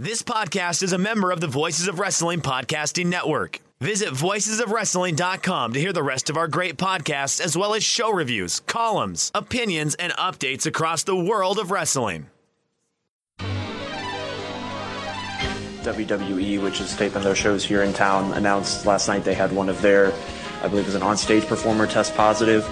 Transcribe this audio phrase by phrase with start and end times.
[0.00, 3.60] This podcast is a member of the Voices of Wrestling Podcasting Network.
[3.80, 8.58] Visit voicesofwrestling.com to hear the rest of our great podcasts, as well as show reviews,
[8.58, 12.26] columns, opinions, and updates across the world of wrestling.
[15.84, 19.68] WWE, which is taping their shows here in town, announced last night they had one
[19.68, 20.12] of their,
[20.60, 22.68] I believe it was an onstage performer test positive.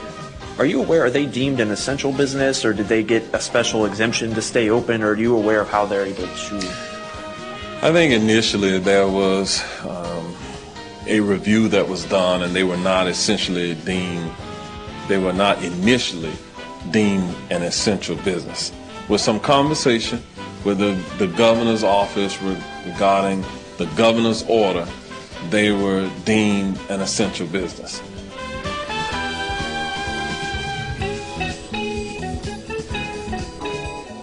[0.59, 3.87] Are you aware, are they deemed an essential business or did they get a special
[3.87, 6.92] exemption to stay open or are you aware of how they're able to?
[7.85, 10.37] I think initially there was um,
[11.09, 14.31] a review that was done and they were not essentially deemed,
[15.09, 16.31] they were not initially
[16.93, 18.71] deemed an essential business.
[19.09, 20.23] With some conversation
[20.65, 22.41] with the, the governor's office
[22.87, 23.45] regarding
[23.79, 24.87] the governor's order,
[25.51, 28.01] they were deemed an essential business.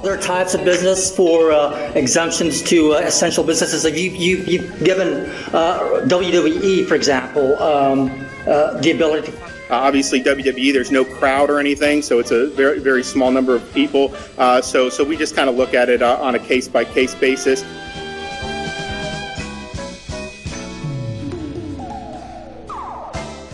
[0.10, 3.84] Other types of business for uh, exemptions to uh, essential businesses.
[3.84, 8.10] Like you, you, you've given uh, WWE, for example, um,
[8.48, 9.38] uh, the ability to.
[9.38, 13.54] Uh, obviously, WWE, there's no crowd or anything, so it's a very, very small number
[13.54, 14.12] of people.
[14.40, 17.14] Uh, so, so we just kind of look at it on a case by case
[17.14, 17.64] basis.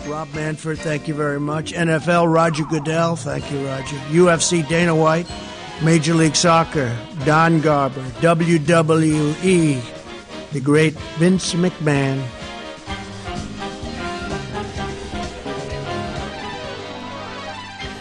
[0.08, 1.74] Rob Manfred, thank you very much.
[1.74, 3.96] NFL, Roger Goodell, thank you, Roger.
[4.08, 5.26] UFC, Dana White.
[5.82, 8.00] Major League Soccer, Don Garber.
[8.20, 9.82] WWE,
[10.52, 12.18] the great Vince McMahon.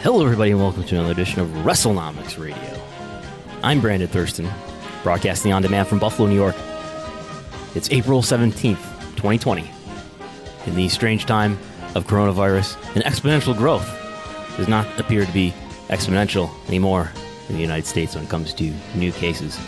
[0.01, 2.81] Hello, everybody, and welcome to another edition of WrestleNomics Radio.
[3.61, 4.49] I'm Brandon Thurston,
[5.03, 6.55] broadcasting on demand from Buffalo, New York.
[7.75, 8.77] It's April 17th,
[9.17, 9.69] 2020.
[10.65, 11.59] In the strange time
[11.93, 13.85] of coronavirus, and exponential growth
[14.55, 15.53] does not appear to be
[15.89, 17.11] exponential anymore
[17.49, 19.59] in the United States when it comes to new cases.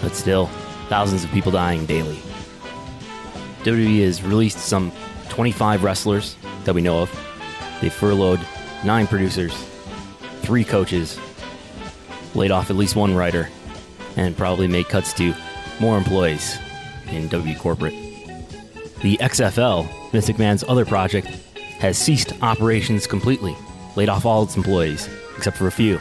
[0.00, 0.46] But still,
[0.88, 2.16] thousands of people dying daily.
[3.62, 4.90] WWE has released some
[5.28, 7.10] 25 wrestlers that we know of.
[7.80, 8.40] They furloughed
[8.84, 9.54] nine producers,
[10.42, 11.18] three coaches,
[12.34, 13.48] laid off at least one writer,
[14.16, 15.34] and probably made cuts to
[15.80, 16.58] more employees
[17.08, 17.94] in WWE corporate.
[19.02, 21.26] The XFL, Vince McMahon's other project,
[21.78, 23.56] has ceased operations completely,
[23.96, 25.98] laid off all its employees, except for a few.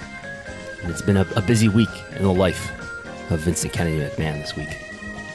[0.82, 2.72] And it's been a, a busy week in the life
[3.32, 4.78] of Vincent Kennedy McMahon this week.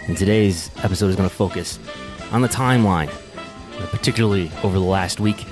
[0.06, 1.78] And today's episode is going to focus
[2.32, 3.10] on the timeline,
[3.90, 5.44] particularly over the last week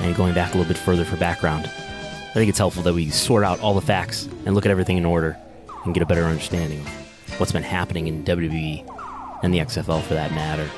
[0.00, 1.66] and going back a little bit further for background.
[1.66, 4.96] I think it's helpful that we sort out all the facts and look at everything
[4.96, 5.36] in order
[5.84, 10.14] and get a better understanding of what's been happening in WWE and the XFL for
[10.14, 10.68] that matter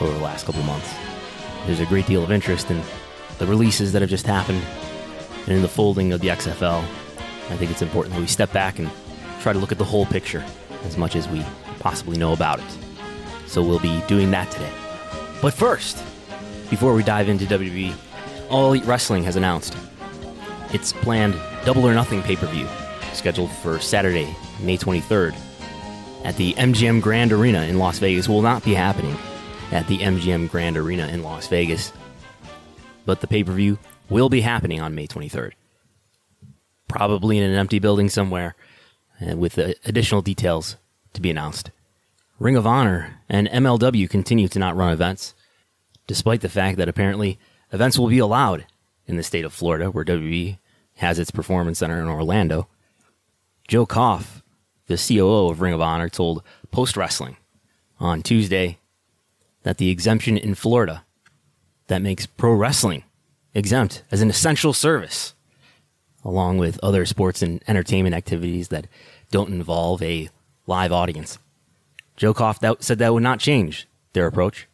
[0.00, 0.92] over the last couple months.
[1.66, 2.80] There's a great deal of interest in
[3.38, 4.62] the releases that have just happened
[5.46, 6.84] and in the folding of the XFL.
[7.52, 8.90] I think it's important that we step back and
[9.40, 10.44] try to look at the whole picture
[10.84, 11.44] as much as we
[11.80, 12.78] possibly know about it.
[13.46, 14.72] So we'll be doing that today.
[15.42, 16.02] But first,
[16.70, 17.94] before we dive into WWE,
[18.48, 19.76] All Elite Wrestling has announced
[20.72, 21.34] its planned
[21.64, 22.66] Double or Nothing pay per view,
[23.12, 25.36] scheduled for Saturday, May 23rd,
[26.24, 29.16] at the MGM Grand Arena in Las Vegas, will not be happening
[29.70, 31.92] at the MGM Grand Arena in Las Vegas,
[33.04, 33.78] but the pay per view
[34.08, 35.52] will be happening on May 23rd.
[36.92, 38.54] Probably in an empty building somewhere,
[39.18, 40.76] and with uh, additional details
[41.14, 41.70] to be announced
[42.38, 45.34] Ring of Honor and MLW continue to not run events,
[46.06, 47.38] despite the fact that apparently
[47.72, 48.66] events will be allowed
[49.06, 50.58] in the state of Florida, where WWE
[50.96, 52.66] has its performance center in Orlando.
[53.68, 54.42] Joe Koff,
[54.86, 56.42] the COO of Ring of Honor, told
[56.72, 57.36] Post Wrestling
[58.00, 58.78] on Tuesday
[59.62, 61.04] that the exemption in Florida
[61.86, 63.04] that makes pro wrestling
[63.54, 65.34] exempt as an essential service,
[66.24, 68.86] along with other sports and entertainment activities that
[69.30, 70.28] don't involve a
[70.66, 71.38] live audience.
[72.16, 74.68] Joe Koff that, said that would not change their approach.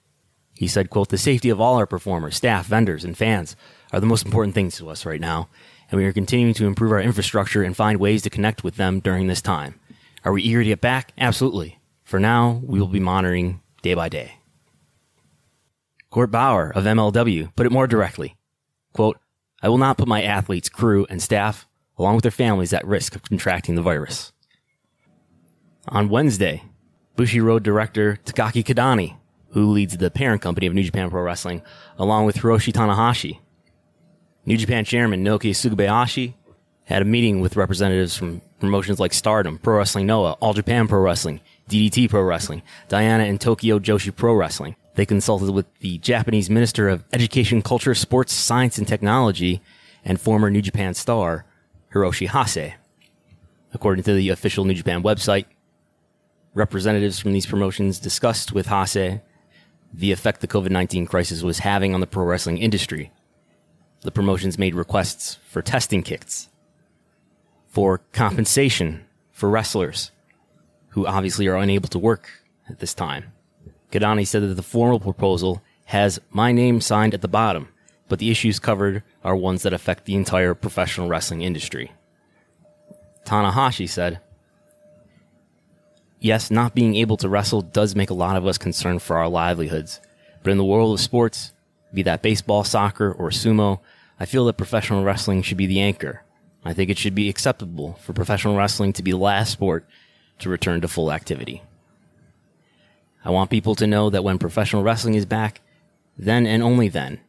[0.54, 3.54] He said, quote, the safety of all our performers, staff, vendors, and fans
[3.92, 5.48] are the most important things to us right now,
[5.90, 9.00] and we are continuing to improve our infrastructure and find ways to connect with them
[9.00, 9.78] during this time.
[10.24, 11.12] Are we eager to get back?
[11.16, 11.78] Absolutely.
[12.02, 14.34] For now, we will be monitoring day by day.
[16.10, 18.34] Court Bauer of MLW put it more directly.
[18.92, 19.18] Quote,
[19.62, 21.66] I will not put my athletes, crew, and staff,
[21.98, 24.32] along with their families, at risk of contracting the virus.
[25.88, 26.62] On Wednesday,
[27.16, 29.16] Bushiroad director Takaaki Kidani,
[29.50, 31.62] who leads the parent company of New Japan Pro Wrestling,
[31.98, 33.38] along with Hiroshi Tanahashi,
[34.48, 36.32] New Japan chairman Naoki Sugabayashi
[36.84, 41.00] had a meeting with representatives from promotions like Stardom, Pro Wrestling Noah, All Japan Pro
[41.00, 44.74] Wrestling, DDT Pro Wrestling, Diana and Tokyo Joshi Pro Wrestling.
[44.98, 49.62] They consulted with the Japanese Minister of Education, Culture, Sports, Science, and Technology
[50.04, 51.44] and former New Japan star
[51.94, 52.74] Hiroshi Hase.
[53.72, 55.44] According to the official New Japan website,
[56.52, 59.20] representatives from these promotions discussed with Hase
[59.94, 63.12] the effect the COVID 19 crisis was having on the pro wrestling industry
[64.00, 66.48] the promotions made requests for testing kits,
[67.68, 70.10] for compensation for wrestlers
[70.88, 72.28] who obviously are unable to work
[72.68, 73.32] at this time.
[73.92, 77.68] Kidani said that the formal proposal has my name signed at the bottom,
[78.08, 81.92] but the issues covered are ones that affect the entire professional wrestling industry.
[83.24, 84.20] Tanahashi said,
[86.20, 89.28] Yes, not being able to wrestle does make a lot of us concerned for our
[89.28, 90.00] livelihoods,
[90.42, 91.52] but in the world of sports,
[91.94, 93.80] be that baseball, soccer, or sumo,
[94.18, 96.24] I feel that professional wrestling should be the anchor.
[96.64, 99.86] I think it should be acceptable for professional wrestling to be the last sport
[100.40, 101.62] to return to full activity.
[103.24, 105.60] I want people to know that when professional wrestling is back,
[106.16, 107.20] then and only then,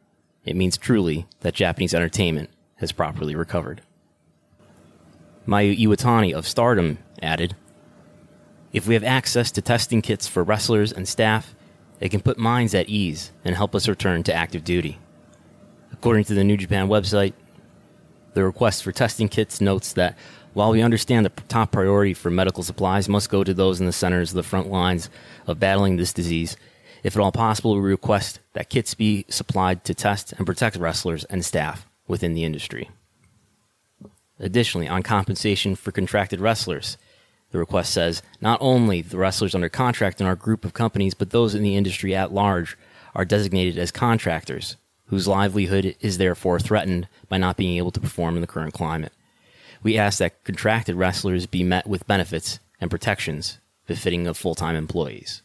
[0.44, 3.82] it means truly that Japanese entertainment has properly recovered.
[5.46, 7.56] Mayu Iwatani of Stardom added,
[8.72, 11.54] If we have access to testing kits for wrestlers and staff,
[11.98, 14.98] it can put minds at ease and help us return to active duty.
[15.92, 17.34] According to the New Japan website,
[18.34, 20.16] the request for testing kits notes that
[20.52, 23.92] while we understand the top priority for medical supplies must go to those in the
[23.92, 25.08] centers of the front lines
[25.46, 26.56] of battling this disease,
[27.02, 31.24] if at all possible, we request that kits be supplied to test and protect wrestlers
[31.24, 32.90] and staff within the industry.
[34.38, 36.96] Additionally, on compensation for contracted wrestlers,
[37.50, 41.30] the request says not only the wrestlers under contract in our group of companies, but
[41.30, 42.76] those in the industry at large
[43.14, 44.76] are designated as contractors,
[45.06, 49.12] whose livelihood is therefore threatened by not being able to perform in the current climate.
[49.82, 54.76] We ask that contracted wrestlers be met with benefits and protections befitting of full time
[54.76, 55.42] employees.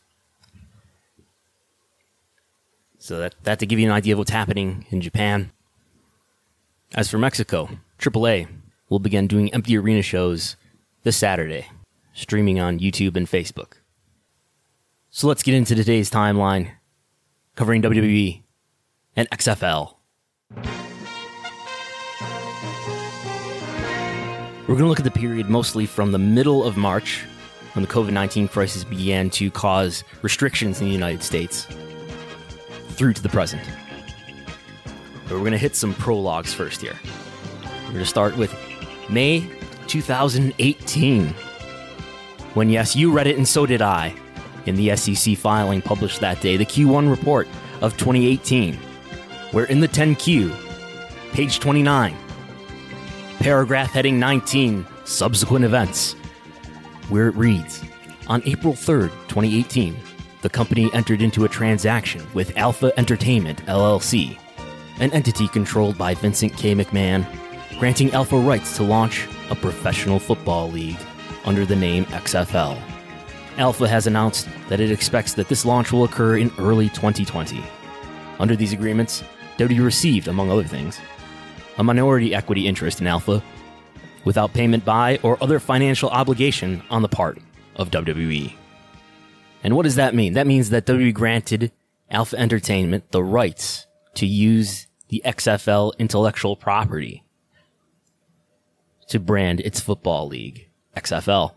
[2.98, 5.52] So that, that to give you an idea of what's happening in Japan.
[6.96, 8.48] As for Mexico, AAA
[8.90, 10.56] will begin doing empty arena shows
[11.04, 11.68] this Saturday
[12.14, 13.74] streaming on YouTube and Facebook.
[15.12, 16.72] So let's get into today's timeline
[17.56, 18.42] covering WWE
[19.15, 19.96] and XFL.
[24.67, 27.24] We're going to look at the period mostly from the middle of March,
[27.74, 31.67] when the COVID 19 crisis began to cause restrictions in the United States,
[32.89, 33.62] through to the present.
[35.25, 37.00] But we're going to hit some prologues first here.
[37.84, 38.55] We're going to start with
[39.07, 39.48] May
[39.86, 41.27] 2018
[42.55, 44.15] when, yes, you read it and so did I.
[44.65, 47.48] In the SEC filing published that day, the Q1 report
[47.81, 48.74] of 2018,
[49.51, 50.55] where in the 10Q,
[51.34, 52.17] page 29,
[53.39, 56.13] paragraph heading 19, subsequent events,
[57.10, 57.84] where it reads
[58.27, 59.96] On April 3rd, 2018,
[60.42, 64.38] the company entered into a transaction with Alpha Entertainment LLC,
[65.00, 66.74] an entity controlled by Vincent K.
[66.75, 67.25] McMahon,
[67.80, 71.00] granting Alpha rights to launch a professional football league
[71.46, 72.80] under the name XFL.
[73.58, 77.63] Alpha has announced that it expects that this launch will occur in early 2020.
[78.39, 79.24] Under these agreements,
[79.58, 81.00] WWE received, among other things,
[81.77, 83.44] a minority equity interest in Alpha
[84.24, 87.38] without payment by or other financial obligation on the part
[87.75, 88.53] of WWE.
[89.63, 90.34] And what does that mean?
[90.34, 91.72] That means that WWE granted
[92.10, 97.24] Alpha Entertainment the rights to use the XFL intellectual property
[99.10, 100.70] to brand its football league.
[100.96, 101.53] XFL.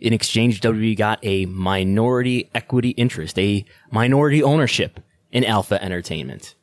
[0.00, 6.54] In exchange, WWE got a minority equity interest, a minority ownership in Alpha Entertainment.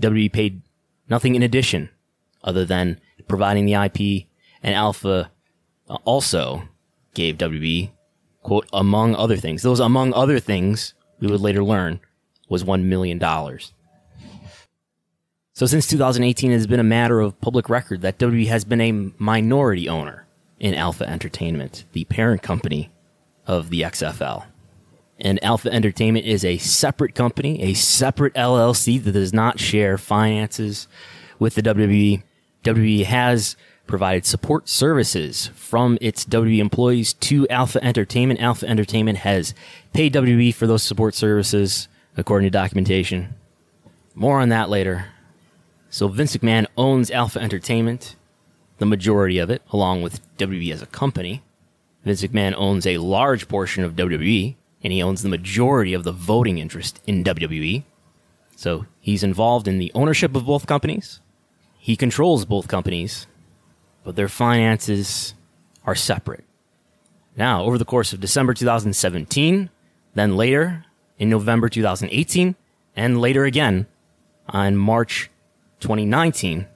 [0.00, 0.62] WWE paid
[1.08, 1.90] nothing in addition
[2.44, 4.26] other than providing the IP
[4.62, 5.30] and Alpha
[6.04, 6.68] also
[7.14, 7.90] gave WB,
[8.42, 9.62] quote, among other things.
[9.62, 12.00] Those among other things, we would later learn,
[12.48, 13.20] was $1 million.
[15.54, 18.80] So since 2018, it has been a matter of public record that WB has been
[18.80, 20.26] a minority owner
[20.58, 22.90] in Alpha Entertainment, the parent company
[23.46, 24.46] of the XFL.
[25.24, 30.88] And Alpha Entertainment is a separate company, a separate LLC that does not share finances
[31.38, 32.24] with the WWE.
[32.64, 38.40] WWE has provided support services from its WWE employees to Alpha Entertainment.
[38.40, 39.54] Alpha Entertainment has
[39.92, 41.86] paid WWE for those support services,
[42.16, 43.34] according to documentation.
[44.16, 45.06] More on that later.
[45.88, 48.16] So Vince McMahon owns Alpha Entertainment,
[48.78, 51.42] the majority of it, along with WWE as a company.
[52.04, 56.12] Vince McMahon owns a large portion of WWE, and he owns the majority of the
[56.12, 57.84] voting interest in WWE.
[58.56, 61.20] So he's involved in the ownership of both companies.
[61.78, 63.26] He controls both companies,
[64.04, 65.34] but their finances
[65.84, 66.44] are separate.
[67.36, 69.70] Now, over the course of December 2017,
[70.14, 70.84] then later
[71.18, 72.54] in November 2018,
[72.94, 73.86] and later again
[74.48, 75.30] on March
[75.80, 76.66] 2019,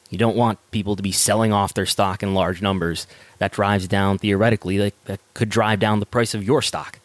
[0.10, 3.06] You don't want people to be selling off their stock in large numbers.
[3.38, 7.00] That drives down, theoretically, like, that could drive down the price of your stock.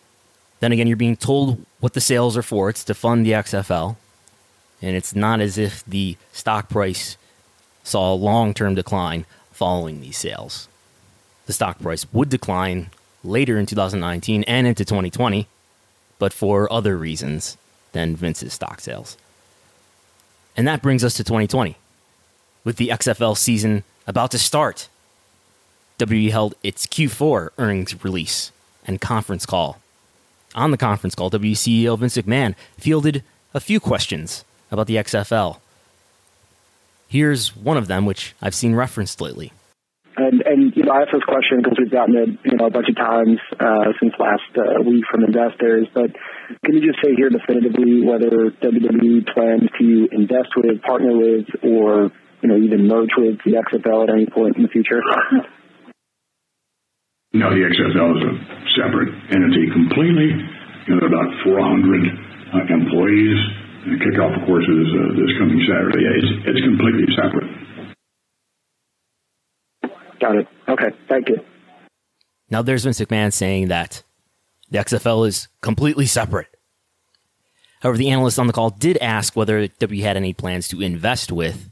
[0.61, 2.71] Then again, you're being told what the sales are for.
[2.71, 3.97] It's to fund the XFL.
[4.81, 7.17] And it's not as if the stock price
[7.83, 10.69] saw a long term decline following these sales.
[11.47, 12.91] The stock price would decline
[13.25, 15.47] later in 2019 and into 2020,
[16.19, 17.57] but for other reasons
[17.93, 19.17] than Vince's stock sales.
[20.57, 21.77] And that brings us to 2020.
[22.65, 24.89] With the XFL season about to start,
[25.99, 28.53] WWE held its Q4 earnings release
[28.87, 29.79] and conference call.
[30.55, 33.23] On the conference call, WWE CEO Vince McMahon fielded
[33.55, 35.59] a few questions about the XFL.
[37.09, 39.53] Here's one of them, which I've seen referenced lately.
[40.17, 42.71] And, and you know, I asked this question because we've gotten it, you know, a
[42.71, 45.89] bunch of times uh, since last uh, week from investors.
[45.95, 46.13] But
[46.65, 52.13] can you just say here definitively whether WWE plans to invest with, partner with, or
[52.43, 55.01] you know, even merge with the XFL at any point in the future?
[57.33, 58.35] No, the XFL is a
[58.77, 60.37] separate entity completely.
[60.85, 62.05] You know, there are about 400
[62.53, 63.41] uh, employees
[63.83, 66.07] the kickoff, of course, is uh, this coming Saturday.
[66.07, 67.51] It's, it's completely separate.
[70.33, 70.49] Got it.
[70.69, 70.97] Okay.
[71.09, 71.41] Thank you.
[72.51, 74.03] Now, there's Vince McMahon saying that
[74.71, 76.49] the XFL is completely separate.
[77.81, 81.33] However, the analyst on the call did ask whether W had any plans to invest
[81.33, 81.71] with,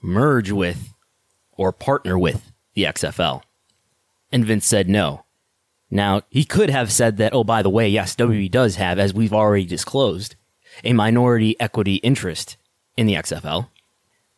[0.00, 0.94] merge with,
[1.52, 3.42] or partner with the XFL.
[4.30, 5.24] And Vince said no.
[5.90, 9.12] Now, he could have said that, oh, by the way, yes, WWE does have, as
[9.12, 10.36] we've already disclosed,
[10.82, 12.56] a minority equity interest
[12.96, 13.68] in the XFL.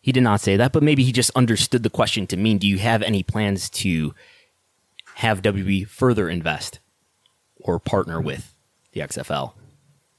[0.05, 2.69] He did not say that, but maybe he just understood the question to mean do
[2.69, 4.15] you have any plans to
[5.15, 6.79] have WWE further invest
[7.57, 8.55] or partner with
[8.93, 9.55] the XFL.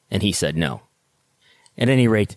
[0.10, 0.82] And he said no.
[1.77, 2.36] At any rate,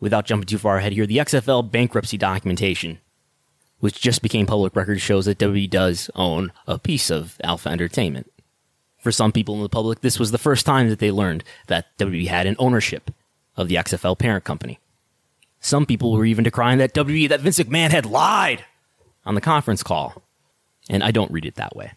[0.00, 2.98] without jumping too far ahead here, the XFL bankruptcy documentation,
[3.78, 8.32] which just became public record, shows that WWE does own a piece of Alpha Entertainment.
[9.00, 11.96] For some people in the public, this was the first time that they learned that
[11.98, 13.12] WWE had an ownership
[13.56, 14.80] of the XFL parent company.
[15.60, 18.64] Some people were even decrying that WWE, that Vince McMahon had lied
[19.24, 20.22] on the conference call.
[20.88, 21.92] And I don't read it that way.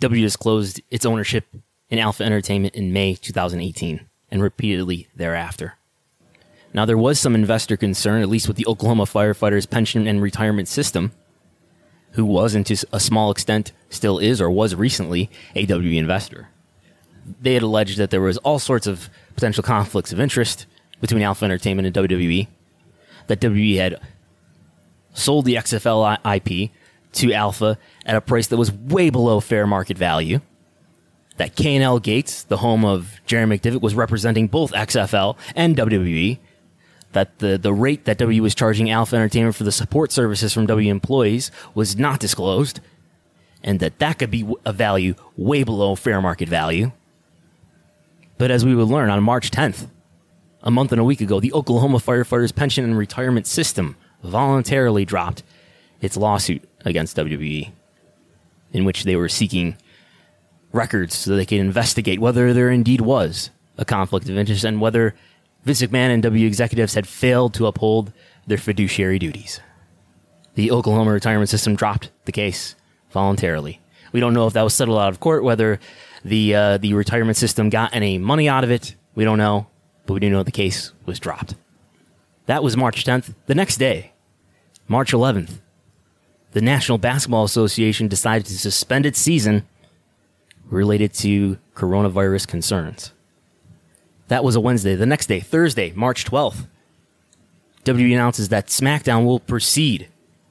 [0.00, 1.44] WWE disclosed its ownership
[1.88, 5.76] in Alpha Entertainment in May 2018 and repeatedly thereafter.
[6.74, 10.68] Now, there was some investor concern, at least with the Oklahoma firefighters' pension and retirement
[10.68, 11.12] system,
[12.12, 16.48] who was, and to a small extent still is or was recently, a WWE investor.
[17.40, 20.66] They had alleged that there was all sorts of potential conflicts of interest
[21.00, 22.48] between Alpha Entertainment and WWE,
[23.32, 24.00] that WWE had
[25.14, 26.70] sold the XFL IP
[27.12, 30.40] to Alpha at a price that was way below fair market value,
[31.38, 36.38] that K&L Gates, the home of Jerry McDevitt, was representing both XFL and WWE,
[37.12, 40.66] that the, the rate that W was charging Alpha Entertainment for the support services from
[40.66, 42.80] W employees was not disclosed,
[43.62, 46.92] and that that could be a value way below fair market value.
[48.36, 49.88] But as we would learn on March 10th,
[50.62, 55.42] a month and a week ago, the Oklahoma Firefighters Pension and Retirement System voluntarily dropped
[56.00, 57.70] its lawsuit against WWE,
[58.72, 59.76] in which they were seeking
[60.72, 65.14] records so they could investigate whether there indeed was a conflict of interest and whether
[65.64, 68.12] Vince McMahon and W executives had failed to uphold
[68.46, 69.60] their fiduciary duties.
[70.54, 72.74] The Oklahoma retirement system dropped the case
[73.10, 73.80] voluntarily.
[74.12, 75.80] We don't know if that was settled out of court, whether
[76.24, 78.94] the uh, the retirement system got any money out of it.
[79.14, 79.66] We don't know,
[80.06, 81.54] but we do know the case was dropped.
[82.46, 83.34] That was March 10th.
[83.46, 84.12] The next day,
[84.88, 85.60] March 11th,
[86.52, 89.66] the National Basketball Association decided to suspend its season
[90.68, 93.12] related to coronavirus concerns.
[94.28, 94.94] That was a Wednesday.
[94.94, 96.66] The next day, Thursday, March 12th,
[97.84, 100.08] WWE announces that SmackDown will proceed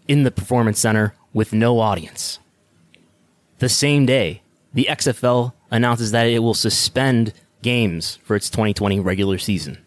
[0.07, 2.39] in the Performance Center with no audience.
[3.59, 4.41] The same day,
[4.73, 9.77] the XFL announces that it will suspend games for its 2020 regular season.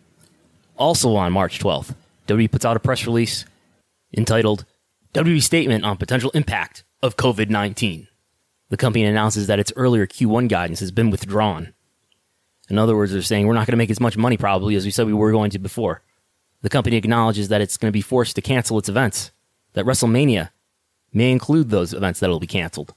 [0.76, 1.94] Also on March 12th,
[2.26, 3.44] WWE puts out a press release
[4.16, 4.64] entitled
[5.12, 8.08] WWE Statement on Potential Impact of COVID 19.
[8.70, 11.74] The company announces that its earlier Q1 guidance has been withdrawn
[12.68, 14.84] in other words, they're saying we're not going to make as much money probably as
[14.84, 16.02] we said we were going to before.
[16.62, 19.32] The company acknowledges that it's going to be forced to cancel its events,
[19.74, 20.50] that WrestleMania
[21.12, 22.94] may include those events that will be canceled.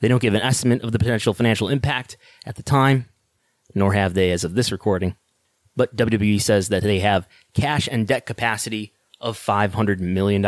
[0.00, 3.06] They don't give an estimate of the potential financial impact at the time,
[3.78, 5.16] nor have they as of this recording.
[5.76, 10.46] But WWE says that they have cash and debt capacity of $500 million.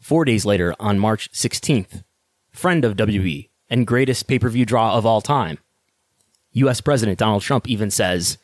[0.00, 2.02] Four days later, on March 16th,
[2.50, 5.58] friend of WWE and greatest pay per view draw of all time,
[6.52, 8.38] US President Donald Trump even says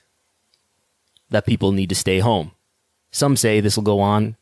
[1.31, 2.53] that people need to stay home.
[3.11, 4.37] Some say this will go on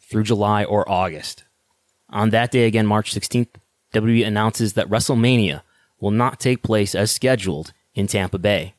[0.00, 1.44] through July or August.
[2.10, 3.48] On that day, again, March 16th,
[3.94, 5.62] WWE announces that WrestleMania
[6.00, 8.74] will not take place as scheduled in Tampa Bay.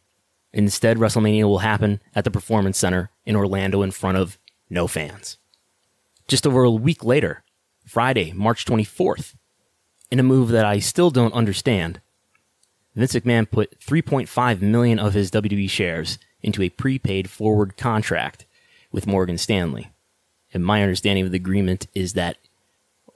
[0.51, 4.37] Instead, WrestleMania will happen at the Performance Center in Orlando in front of
[4.69, 5.37] no fans.
[6.27, 7.43] Just over a week later,
[7.85, 9.35] Friday, March 24th,
[10.11, 11.99] in a move that I still don't understand,
[12.95, 18.45] Vince McMahon put 3.5 million of his WWE shares into a prepaid forward contract
[18.91, 19.91] with Morgan Stanley.
[20.53, 22.37] And my understanding of the agreement is that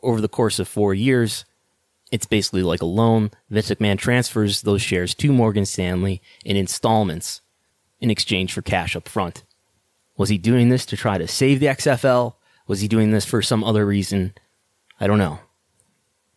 [0.02, 1.46] over the course of four years,
[2.12, 3.32] it's basically like a loan.
[3.50, 7.42] Vince McMahon transfers those shares to Morgan Stanley in installments
[8.00, 9.44] in exchange for cash up front.
[10.18, 12.36] Was he doing this to try to save the XFL?
[12.68, 14.34] Was he doing this for some other reason?
[15.00, 15.40] I don't know.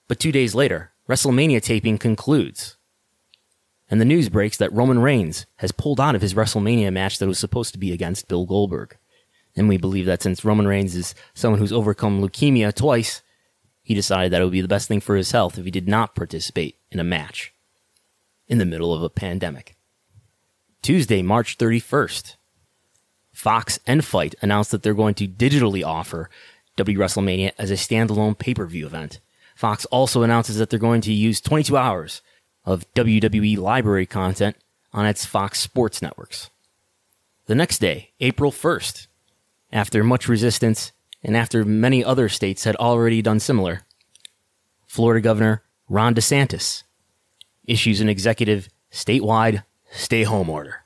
[0.08, 2.76] But two days later, WrestleMania taping concludes
[3.90, 7.26] and the news breaks that Roman Reigns has pulled out of his WrestleMania match that
[7.26, 8.96] was supposed to be against Bill Goldberg.
[9.56, 13.20] And we believe that since Roman Reigns is someone who's overcome leukemia twice,
[13.90, 15.88] he decided that it would be the best thing for his health if he did
[15.88, 17.52] not participate in a match
[18.46, 19.74] in the middle of a pandemic.
[20.80, 22.36] Tuesday, March 31st,
[23.32, 26.30] Fox and FITE announced that they're going to digitally offer
[26.76, 29.18] W WrestleMania as a standalone pay per view event.
[29.56, 32.22] Fox also announces that they're going to use 22 hours
[32.64, 34.54] of WWE library content
[34.92, 36.48] on its Fox Sports networks.
[37.46, 39.08] The next day, April 1st,
[39.72, 43.82] after much resistance and after many other states had already done similar,
[44.86, 46.84] Florida Governor Ron DeSantis
[47.64, 50.84] issues an executive statewide stay home order.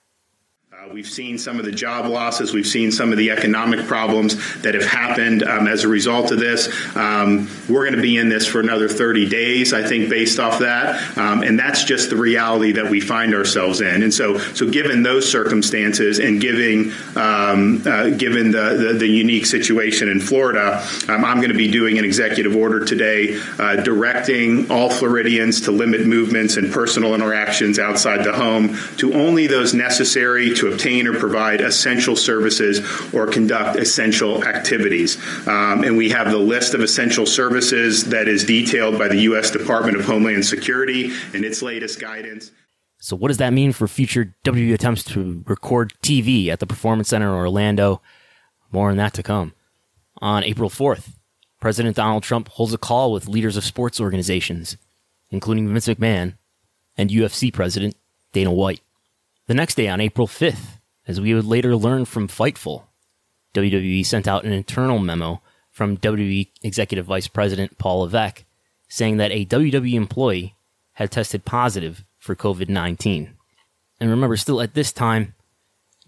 [0.84, 2.52] Uh, we've seen some of the job losses.
[2.52, 6.40] We've seen some of the economic problems that have happened um, as a result of
[6.40, 6.68] this.
[6.96, 10.58] Um, we're going to be in this for another 30 days, I think, based off
[10.60, 11.16] that.
[11.16, 14.02] Um, and that's just the reality that we find ourselves in.
[14.02, 19.46] And so, so given those circumstances and giving, um, uh, given the, the, the, unique
[19.46, 24.70] situation in Florida, um, I'm going to be doing an executive order today uh, directing
[24.70, 30.54] all Floridians to limit movements and personal interactions outside the home to only those necessary
[30.54, 32.80] to obtain or provide essential services
[33.14, 35.16] or conduct essential activities.
[35.46, 39.50] Um, and we have the list of essential services that is detailed by the U.S.
[39.50, 42.50] Department of Homeland Security in its latest guidance.
[42.98, 47.08] So, what does that mean for future WWE attempts to record TV at the Performance
[47.08, 48.00] Center in Orlando?
[48.72, 49.52] More on that to come.
[50.18, 51.10] On April 4th,
[51.60, 54.76] President Donald Trump holds a call with leaders of sports organizations,
[55.30, 56.38] including Vince McMahon
[56.96, 57.94] and UFC President
[58.32, 58.80] Dana White.
[59.46, 62.84] The next day, on April 5th, as we would later learn from Fightful,
[63.52, 68.44] WWE sent out an internal memo from WWE Executive Vice President Paul Levesque
[68.88, 70.54] saying that a WWE employee
[70.94, 73.34] had tested positive for COVID 19.
[74.00, 75.34] And remember, still at this time,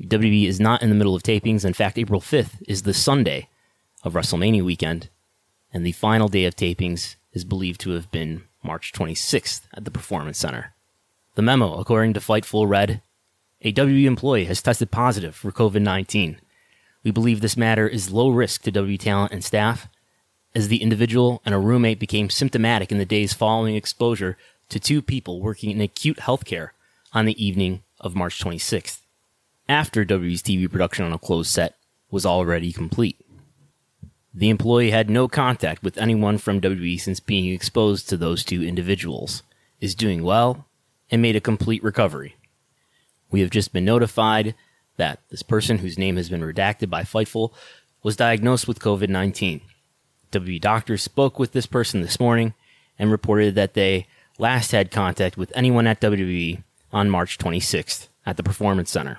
[0.01, 1.65] WWE is not in the middle of tapings.
[1.65, 3.49] In fact, April 5th is the Sunday
[4.03, 5.11] of WrestleMania weekend,
[5.75, 9.91] and the final day of tapings is believed to have been March 26th at the
[9.91, 10.75] Performance Center.
[11.35, 13.03] The memo, according to Fightful, read
[13.67, 16.41] A WWE employee has tested positive for COVID 19.
[17.03, 19.89] We believe this matter is low risk to WWE talent and staff,
[20.55, 25.03] as the individual and a roommate became symptomatic in the days following exposure to two
[25.03, 26.69] people working in acute healthcare
[27.13, 29.01] on the evening of March 26th,
[29.69, 31.75] after WWE's TV production on a closed set
[32.09, 33.19] was already complete.
[34.33, 38.63] The employee had no contact with anyone from WWE since being exposed to those two
[38.63, 39.43] individuals,
[39.81, 40.69] is doing well,
[41.11, 42.37] and made a complete recovery.
[43.37, 44.55] We have just been notified
[44.97, 47.53] that this person, whose name has been redacted by Fightful,
[48.03, 49.61] was diagnosed with COVID 19.
[50.33, 52.55] WWE doctors spoke with this person this morning
[52.99, 54.07] and reported that they
[54.39, 56.63] last had contact with anyone at WWE
[56.95, 59.19] on March 26th at the Performance Center.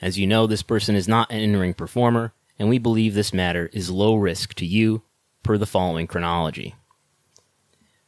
[0.00, 3.34] As you know, this person is not an in ring performer, and we believe this
[3.34, 5.02] matter is low risk to you
[5.42, 6.76] per the following chronology.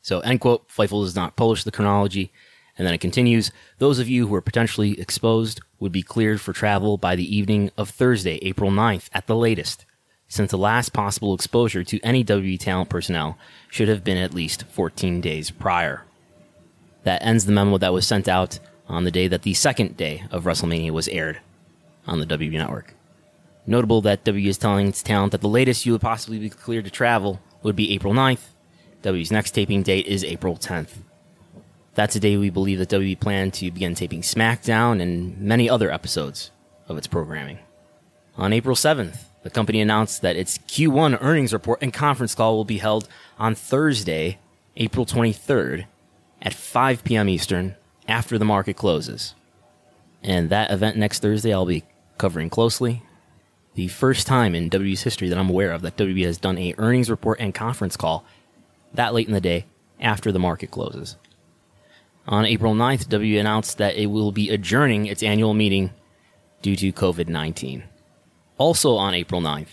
[0.02, 2.30] So, end quote, Fightful does not publish the chronology,
[2.78, 6.52] and then it continues Those of you who are potentially exposed would be cleared for
[6.52, 9.84] travel by the evening of Thursday, April 9th at the latest
[10.28, 13.38] since the last possible exposure to any WWE talent personnel
[13.70, 16.04] should have been at least 14 days prior.
[17.04, 20.24] That ends the memo that was sent out on the day that the second day
[20.30, 21.40] of WrestleMania was aired
[22.06, 22.94] on the WWE Network.
[23.66, 26.84] Notable that WWE is telling its talent that the latest you would possibly be cleared
[26.84, 28.48] to travel would be April 9th.
[29.02, 30.90] WWE's next taping date is April 10th.
[31.98, 35.90] That's a day we believe that WWE planned to begin taping SmackDown and many other
[35.90, 36.52] episodes
[36.86, 37.58] of its programming.
[38.36, 42.64] On April 7th, the company announced that its Q1 earnings report and conference call will
[42.64, 44.38] be held on Thursday,
[44.76, 45.86] April 23rd
[46.40, 47.28] at 5 p.m.
[47.28, 47.74] Eastern
[48.06, 49.34] after the market closes.
[50.22, 51.82] And that event next Thursday I'll be
[52.16, 53.02] covering closely.
[53.74, 56.76] The first time in WWE's history that I'm aware of that WWE has done a
[56.78, 58.24] earnings report and conference call
[58.94, 59.66] that late in the day
[59.98, 61.16] after the market closes.
[62.28, 65.90] On April 9th, W announced that it will be adjourning its annual meeting
[66.60, 67.84] due to COVID 19.
[68.58, 69.70] Also on April 9th,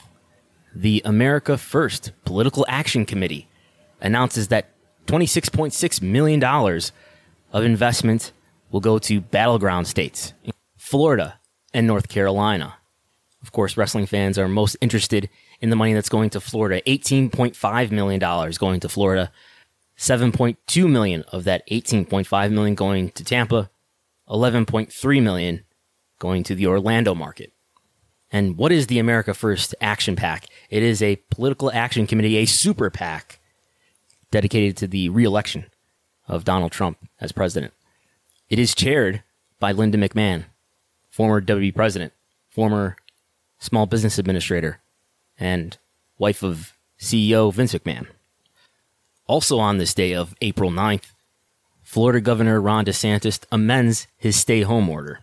[0.74, 3.50] the America First Political Action Committee
[4.00, 4.70] announces that
[5.08, 8.32] $26.6 million of investment
[8.72, 10.34] will go to battleground states,
[10.78, 11.38] Florida
[11.74, 12.76] and North Carolina.
[13.42, 16.82] Of course, wrestling fans are most interested in the money that's going to Florida.
[16.88, 19.30] $18.5 million going to Florida.
[19.98, 23.70] 7.2 million of that 18.5 million going to Tampa.
[24.30, 25.64] 11.3 million
[26.20, 27.54] going to the Orlando market.
[28.32, 30.48] And what is the America First Action PAC?
[30.70, 33.40] It is a political action committee, a super PAC,
[34.32, 35.66] dedicated to the reelection
[36.28, 37.74] of Donald Trump as president.
[38.50, 39.24] It is chaired
[39.60, 40.46] by Linda McMahon,
[41.10, 42.14] former WWE president,
[42.50, 42.98] former
[43.60, 44.80] small business administrator,
[45.40, 45.78] and
[46.18, 48.08] wife of CEO Vince McMahon.
[49.28, 51.14] Also on this day of April 9th,
[51.82, 55.22] Florida Governor Ron DeSantis amends his stay home order.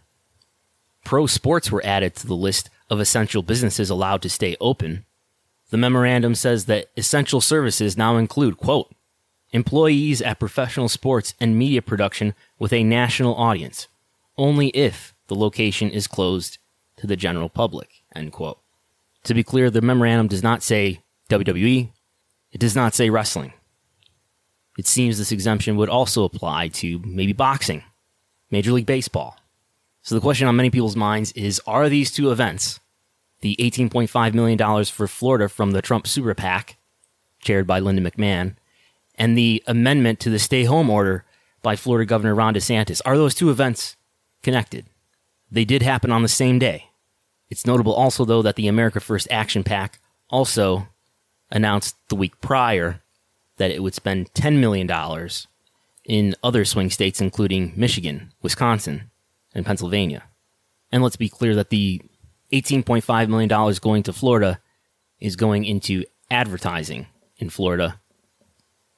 [1.04, 5.04] Pro sports were added to the list of essential businesses allowed to stay open.
[5.70, 8.94] The memorandum says that essential services now include, quote,
[9.52, 13.88] employees at professional sports and media production with a national audience,
[14.36, 16.58] only if the location is closed
[16.96, 18.58] to the general public, end quote.
[19.24, 21.90] To be clear, the memorandum does not say WWE,
[22.50, 23.52] it does not say wrestling.
[24.78, 27.82] It seems this exemption would also apply to maybe boxing,
[28.50, 29.37] Major League Baseball,
[30.02, 32.80] So the question on many people's minds is are these two events,
[33.40, 36.76] the $18.5 million for Florida from the Trump Super PAC,
[37.40, 38.56] chaired by Linda McMahon,
[39.16, 41.24] and the amendment to the stay home order
[41.62, 43.96] by Florida Governor Ron DeSantis, are those two events
[44.42, 44.87] connected?
[45.50, 46.88] They did happen on the same day.
[47.50, 50.88] It's notable also, though, that the America First Action PAC also
[51.50, 53.01] announced the week prior
[53.62, 54.90] that it would spend $10 million
[56.05, 59.09] in other swing states, including Michigan, Wisconsin,
[59.55, 60.25] and Pennsylvania.
[60.90, 62.03] And let's be clear that the
[62.53, 64.59] $18.5 million going to Florida
[65.20, 68.01] is going into advertising in Florida.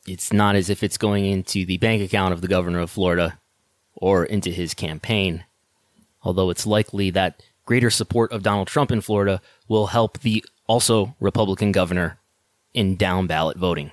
[0.06, 3.38] It's not as if it's going into the bank account of the governor of Florida
[3.92, 5.44] or into his campaign,
[6.22, 11.14] although it's likely that greater support of Donald Trump in Florida will help the also
[11.20, 12.18] Republican governor
[12.72, 13.90] in down ballot voting.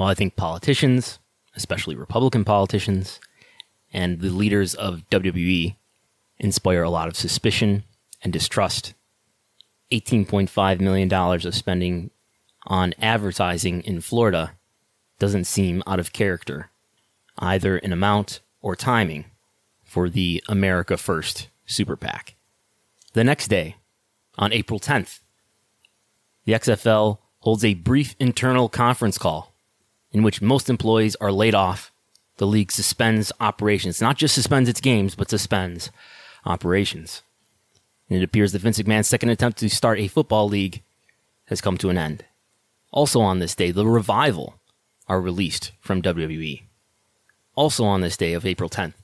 [0.00, 1.18] Well, I think politicians,
[1.54, 3.20] especially Republican politicians,
[3.92, 5.76] and the leaders of WWE
[6.38, 7.84] inspire a lot of suspicion
[8.22, 8.94] and distrust.
[9.92, 12.10] $18.5 million of spending
[12.66, 14.52] on advertising in Florida
[15.18, 16.70] doesn't seem out of character,
[17.38, 19.26] either in amount or timing,
[19.84, 22.36] for the America First Super PAC.
[23.12, 23.76] The next day,
[24.38, 25.20] on April 10th,
[26.46, 29.49] the XFL holds a brief internal conference call
[30.12, 31.92] in which most employees are laid off
[32.36, 35.90] the league suspends operations, not just suspends its games, but suspends
[36.44, 37.22] operations.
[38.08, 40.82] And it appears that Vince McMahon's second attempt to start a football league
[41.46, 42.24] has come to an end.
[42.92, 44.58] Also on this day, the Revival
[45.06, 46.62] are released from WWE.
[47.54, 48.94] Also on this day of April 10th,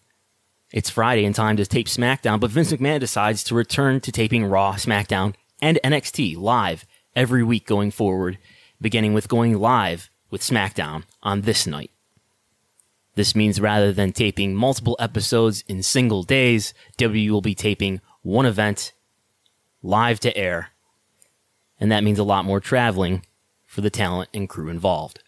[0.73, 4.45] it's Friday in time to tape SmackDown, but Vince McMahon decides to return to taping
[4.45, 8.39] Raw, SmackDown, and NXT live every week going forward,
[8.81, 11.91] beginning with going live with SmackDown on this night.
[13.15, 18.45] This means rather than taping multiple episodes in single days, WWE will be taping one
[18.45, 18.93] event
[19.83, 20.73] live to air.
[21.81, 23.25] And that means a lot more traveling
[23.65, 25.23] for the talent and crew involved.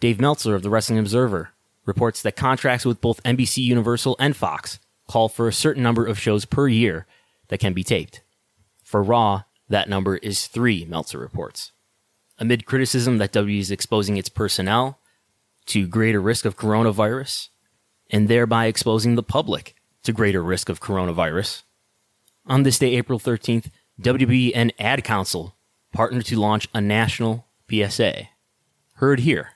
[0.00, 1.50] Dave Meltzer of the Wrestling Observer
[1.84, 6.18] reports that contracts with both NBC Universal and Fox call for a certain number of
[6.18, 7.06] shows per year
[7.48, 8.22] that can be taped.
[8.82, 11.72] For Raw, that number is three, Meltzer reports.
[12.38, 14.98] Amid criticism that WWE is exposing its personnel
[15.66, 17.48] to greater risk of coronavirus
[18.10, 21.62] and thereby exposing the public to greater risk of coronavirus.
[22.46, 23.70] On this day, April 13th,
[24.00, 25.54] WWE and Ad Council
[25.92, 28.28] partnered to launch a national PSA.
[28.94, 29.50] Heard here.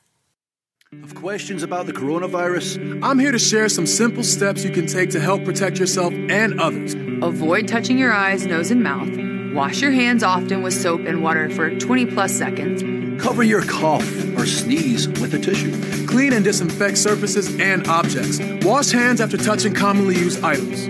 [1.03, 3.03] Of questions about the coronavirus?
[3.03, 6.59] I'm here to share some simple steps you can take to help protect yourself and
[6.59, 6.95] others.
[7.23, 9.38] Avoid touching your eyes, nose, and mouth.
[9.55, 12.83] Wash your hands often with soap and water for 20 plus seconds.
[13.23, 14.07] Cover your cough
[14.37, 16.07] or sneeze with a tissue.
[16.07, 18.39] Clean and disinfect surfaces and objects.
[18.65, 20.85] Wash hands after touching commonly used items.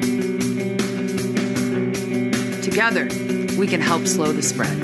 [2.65, 3.05] Together,
[3.57, 4.77] we can help slow the spread.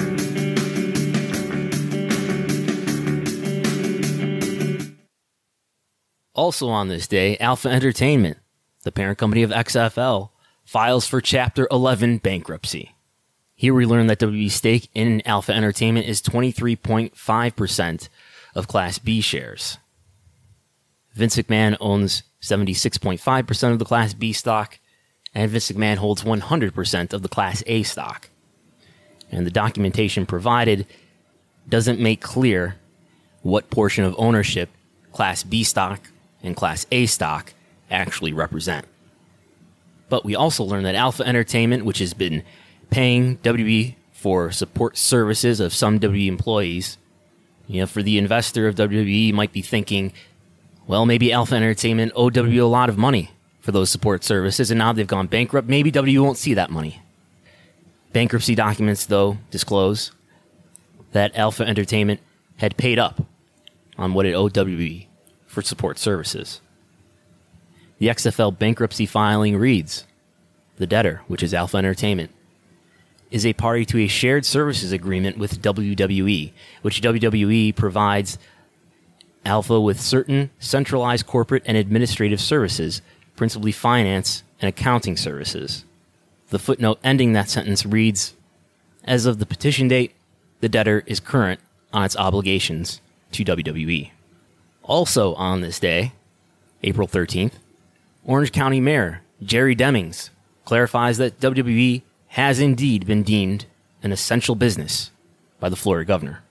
[6.34, 8.38] Also on this day, Alpha Entertainment,
[8.82, 10.30] the parent company of XFL,
[10.64, 12.93] files for Chapter 11 bankruptcy.
[13.56, 18.08] Here we learn that WWE's stake in Alpha Entertainment is 23.5%
[18.54, 19.78] of Class B shares.
[21.12, 24.78] Vince McMahon owns 76.5% of the Class B stock,
[25.34, 28.28] and Vince McMahon holds 100% of the Class A stock.
[29.30, 30.86] And the documentation provided
[31.68, 32.76] doesn't make clear
[33.42, 34.68] what portion of ownership
[35.12, 36.00] Class B stock
[36.42, 37.54] and Class A stock
[37.90, 38.84] actually represent.
[40.08, 42.42] But we also learn that Alpha Entertainment, which has been
[42.90, 46.98] paying WWE for support services of some WWE employees.
[47.66, 50.12] You know, for the investor of WWE, might be thinking,
[50.86, 54.78] well, maybe Alpha Entertainment owed WWE a lot of money for those support services, and
[54.78, 55.68] now they've gone bankrupt.
[55.68, 57.00] Maybe WWE won't see that money.
[58.12, 60.12] Bankruptcy documents, though, disclose
[61.12, 62.20] that Alpha Entertainment
[62.58, 63.22] had paid up
[63.96, 65.06] on what it owed WWE
[65.46, 66.60] for support services.
[67.98, 70.04] The XFL bankruptcy filing reads
[70.76, 72.30] The debtor, which is Alpha Entertainment,
[73.34, 78.38] is a party to a shared services agreement with WWE, which WWE provides
[79.44, 83.02] Alpha with certain centralized corporate and administrative services,
[83.34, 85.84] principally finance and accounting services.
[86.50, 88.34] The footnote ending that sentence reads
[89.02, 90.14] As of the petition date,
[90.60, 91.58] the debtor is current
[91.92, 93.00] on its obligations
[93.32, 94.12] to WWE.
[94.84, 96.12] Also on this day,
[96.84, 97.54] April 13th,
[98.24, 100.30] Orange County Mayor Jerry Demings
[100.64, 102.02] clarifies that WWE
[102.34, 103.64] has indeed been deemed
[104.02, 105.12] an essential business
[105.60, 106.42] by the Florida governor.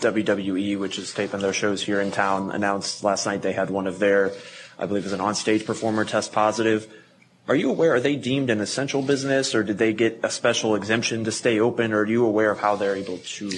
[0.00, 3.86] WWE, which is taping their shows here in town, announced last night they had one
[3.86, 4.32] of their,
[4.78, 6.90] I believe it was an onstage performer test positive.
[7.46, 10.74] Are you aware, are they deemed an essential business or did they get a special
[10.74, 13.48] exemption to stay open or are you aware of how they're able to?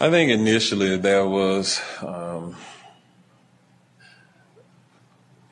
[0.00, 2.56] I think initially there was um,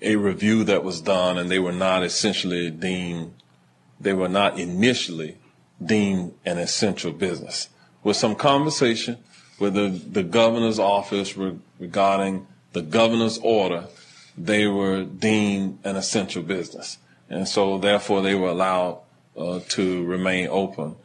[0.00, 3.34] a review that was done and they were not essentially deemed,
[4.00, 5.36] they were not initially
[5.84, 7.68] deemed an essential business.
[8.02, 9.18] With some conversation
[9.58, 13.86] with the, the governor's office re- regarding the governor's order,
[14.36, 16.98] they were deemed an essential business.
[17.28, 19.00] And so therefore they were allowed
[19.36, 20.96] uh, to remain open.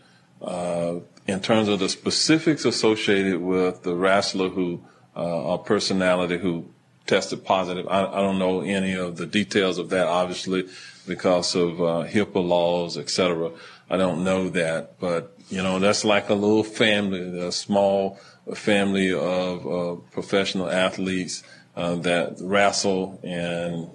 [0.41, 4.81] Uh, in terms of the specifics associated with the wrestler who,
[5.15, 6.65] uh, or personality who
[7.07, 10.67] tested positive, I, I, don't know any of the details of that, obviously,
[11.07, 13.51] because of uh, HIPAA laws, et cetera.
[13.89, 18.19] I don't know that, but you know, that's like a little family, a small
[18.53, 21.43] family of uh, professional athletes
[21.75, 23.89] uh, that wrestle and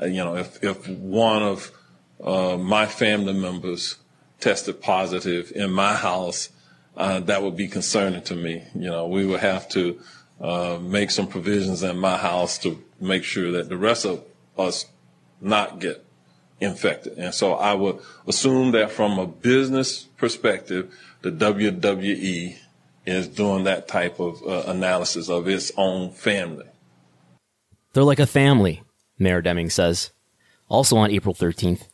[0.00, 1.70] uh, you know, if, if one of
[2.22, 3.96] uh, my family members
[4.40, 6.48] tested positive in my house,
[6.96, 8.64] uh, that would be concerning to me.
[8.74, 10.00] You know, we would have to
[10.40, 14.24] uh, make some provisions in my house to make sure that the rest of
[14.58, 14.86] us
[15.40, 16.04] not get
[16.62, 17.18] infected.
[17.18, 22.56] And so I would assume that from a business perspective, the WWE
[23.04, 26.66] is doing that type of uh, analysis of its own family.
[27.92, 28.82] They're like a family.
[29.18, 30.12] Mayor Demings says.
[30.68, 31.88] Also on April 13th,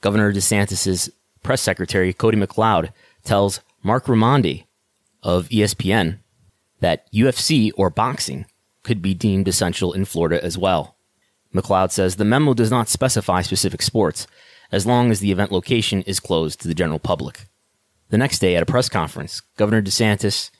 [0.00, 1.10] Governor DeSantis'
[1.42, 2.90] press secretary, Cody McLeod,
[3.22, 4.64] tells Marc Raimondi
[5.22, 6.18] of ESPN
[6.80, 8.46] that UFC or boxing
[8.82, 10.93] could be deemed essential in Florida as well.
[11.54, 14.26] McLeod says the memo does not specify specific sports,
[14.72, 17.46] as long as the event location is closed to the general public.
[18.10, 20.50] The next day, at a press conference, Governor DeSantis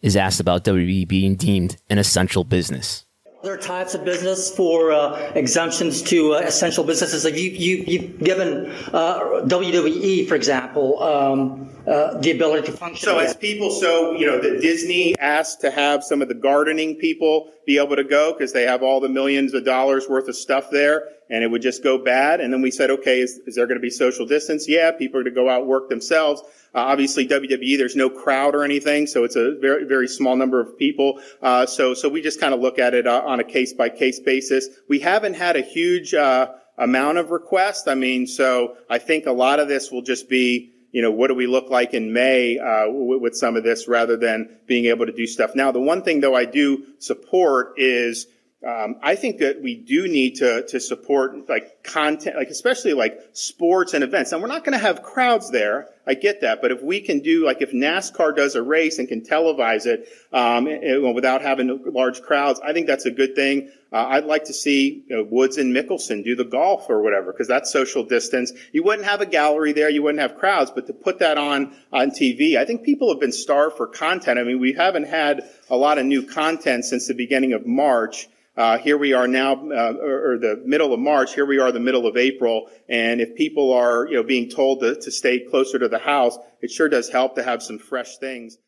[0.00, 3.04] is asked about WWE being deemed an essential business
[3.42, 7.24] other types of business for uh, exemptions to uh, essential businesses.
[7.24, 13.04] Like you, you, you've given uh, WWE, for example, um, uh, the ability to function.
[13.04, 16.94] So as people, so, you know, that Disney asked to have some of the gardening
[16.94, 20.36] people be able to go because they have all the millions of dollars worth of
[20.36, 22.40] stuff there and it would just go bad.
[22.40, 24.68] And then we said, okay, is, is there going to be social distance?
[24.68, 26.42] Yeah, people are going to go out work themselves.
[26.74, 30.60] Uh, obviously, WWE, there's no crowd or anything, so it's a very, very small number
[30.60, 31.20] of people.
[31.40, 33.88] Uh, so, so we just kind of look at it uh, on a case by
[33.88, 34.68] case basis.
[34.88, 37.88] We haven't had a huge uh, amount of requests.
[37.88, 41.28] I mean, so I think a lot of this will just be you know, what
[41.28, 45.06] do we look like in May uh, with some of this rather than being able
[45.06, 45.72] to do stuff now.
[45.72, 48.26] The one thing though I do support is
[48.66, 53.18] um, I think that we do need to to support like content, like especially like
[53.32, 54.32] sports and events.
[54.32, 55.88] And we're not going to have crowds there.
[56.04, 59.06] I get that, but if we can do like if NASCAR does a race and
[59.06, 63.70] can televise it um, it, without having large crowds, I think that's a good thing.
[63.92, 67.30] Uh, I'd like to see you know, Woods and Mickelson do the golf or whatever
[67.30, 68.52] because that's social distance.
[68.72, 71.72] You wouldn't have a gallery there, you wouldn't have crowds, but to put that on
[71.92, 74.40] on TV, I think people have been starved for content.
[74.40, 78.28] I mean, we haven't had a lot of new content since the beginning of March.
[78.54, 81.34] Uh, here we are now, uh, or, the middle of March.
[81.34, 82.68] Here we are, the middle of April.
[82.88, 86.36] And if people are, you know, being told to, to stay closer to the house,
[86.60, 88.58] it sure does help to have some fresh things.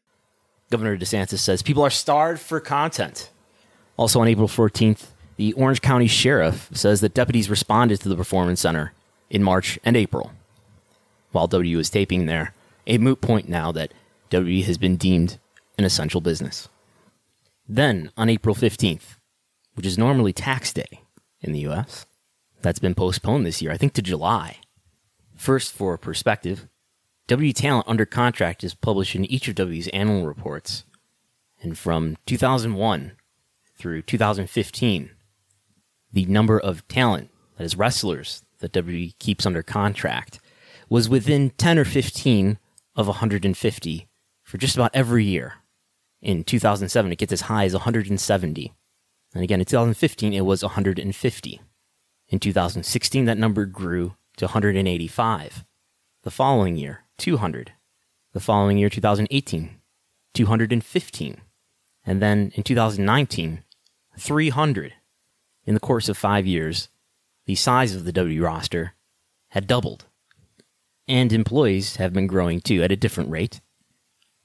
[0.70, 3.30] Governor DeSantis says people are starved for content.
[3.98, 8.60] Also on April 14th, the Orange County Sheriff says that deputies responded to the Performance
[8.60, 8.92] Center
[9.28, 10.32] in March and April.
[11.32, 12.54] While W is taping there,
[12.86, 13.92] a moot point now that
[14.30, 15.38] W has been deemed
[15.76, 16.68] an essential business.
[17.68, 19.16] Then, on April 15th,
[19.74, 21.02] which is normally tax day
[21.40, 22.06] in the US.
[22.62, 24.56] That's been postponed this year, I think to July.
[25.36, 26.66] First, for perspective,
[27.26, 30.84] W Talent under contract is published in each of W's annual reports.
[31.60, 33.12] And from 2001
[33.76, 35.10] through 2015,
[36.12, 40.38] the number of talent, that is wrestlers, that W keeps under contract
[40.88, 42.58] was within 10 or 15
[42.94, 44.08] of 150
[44.42, 45.54] for just about every year.
[46.22, 48.72] In 2007, it gets as high as 170.
[49.34, 51.60] And again, in 2015, it was 150.
[52.28, 55.64] In 2016, that number grew to 185.
[56.22, 57.72] The following year, 200.
[58.32, 59.80] The following year, 2018,
[60.32, 61.40] 215.
[62.06, 63.64] And then in 2019,
[64.18, 64.94] 300.
[65.66, 66.88] In the course of five years,
[67.46, 68.94] the size of the W roster
[69.48, 70.06] had doubled.
[71.06, 73.60] And employees have been growing too at a different rate.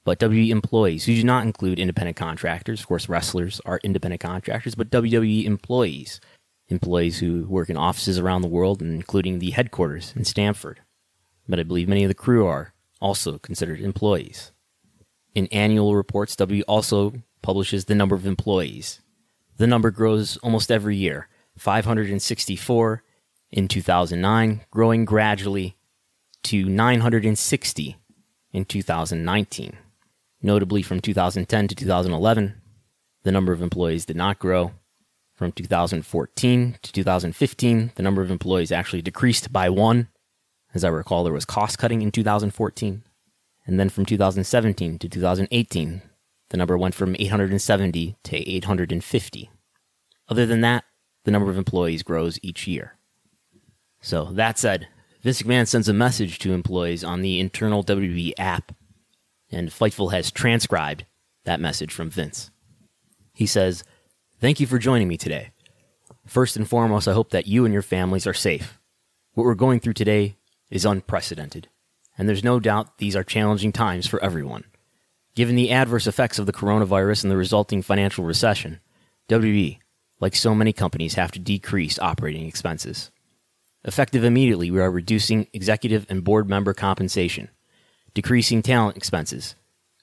[0.04, 4.74] But WWE employees, who do not include independent contractors, of course, wrestlers are independent contractors,
[4.74, 6.20] but WWE employees,
[6.68, 10.80] employees who work in offices around the world, including the headquarters in Stamford.
[11.48, 14.52] But I believe many of the crew are also considered employees.
[15.34, 19.00] In annual reports, W also publishes the number of employees.
[19.58, 21.28] The number grows almost every year
[21.58, 23.02] 564,
[23.52, 25.76] in 2009, growing gradually
[26.44, 27.96] to 960
[28.52, 29.76] in 2019.
[30.42, 32.54] Notably, from 2010 to 2011,
[33.22, 34.72] the number of employees did not grow.
[35.34, 40.08] From 2014 to 2015, the number of employees actually decreased by one.
[40.74, 43.02] As I recall, there was cost cutting in 2014.
[43.66, 46.02] And then from 2017 to 2018,
[46.50, 49.50] the number went from 870 to 850.
[50.28, 50.84] Other than that,
[51.24, 52.96] the number of employees grows each year.
[54.00, 54.88] So, that said,
[55.22, 58.72] Vince McMahon sends a message to employees on the internal WWE app,
[59.50, 61.04] and Fightful has transcribed
[61.44, 62.50] that message from Vince.
[63.32, 63.84] He says,
[64.40, 65.50] Thank you for joining me today.
[66.26, 68.78] First and foremost, I hope that you and your families are safe.
[69.34, 70.36] What we're going through today
[70.70, 71.68] is unprecedented,
[72.16, 74.64] and there's no doubt these are challenging times for everyone.
[75.34, 78.80] Given the adverse effects of the coronavirus and the resulting financial recession,
[79.28, 79.78] WWE,
[80.20, 83.10] like so many companies, have to decrease operating expenses.
[83.84, 87.48] Effective immediately, we are reducing executive and board member compensation,
[88.14, 89.54] decreasing talent expenses,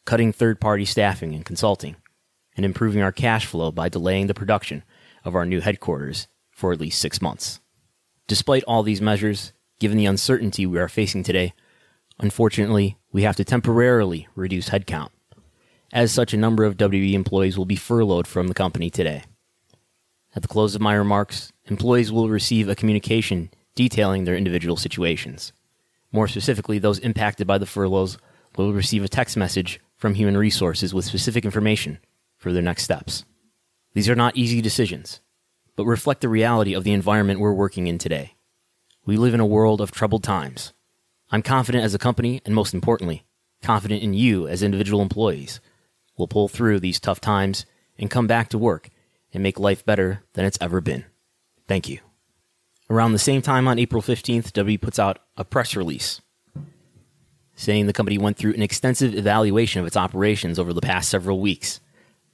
[0.06, 1.96] cutting third party staffing and consulting,
[2.56, 4.84] and improving our cash flow by delaying the production
[5.24, 7.60] of our new headquarters for at least six months.
[8.28, 11.54] Despite all these measures, given the uncertainty we are facing today,
[12.20, 15.10] unfortunately, we have to temporarily reduce headcount.
[15.94, 19.24] As such, a number of WB employees will be furloughed from the company today.
[20.36, 25.54] At the close of my remarks, employees will receive a communication detailing their individual situations.
[26.12, 28.18] More specifically, those impacted by the furloughs
[28.56, 32.00] will receive a text message from Human Resources with specific information
[32.38, 33.26] for their next steps.
[33.94, 35.22] These are not easy decisions,
[35.76, 38.36] but reflect the reality of the environment we're working in today.
[39.06, 40.74] We live in a world of troubled times.
[41.32, 43.26] I'm confident as a company, and most importantly,
[43.62, 45.60] confident in you as individual employees.
[46.18, 47.66] We'll pull through these tough times
[47.98, 48.90] and come back to work
[49.34, 51.06] and make life better than it's ever been.
[51.68, 52.00] Thank you.
[52.90, 56.22] Around the same time on April 15th, W puts out a press release
[57.58, 61.42] saying the company went through an extensive evaluation of its operations over the past several
[61.42, 61.82] weeks.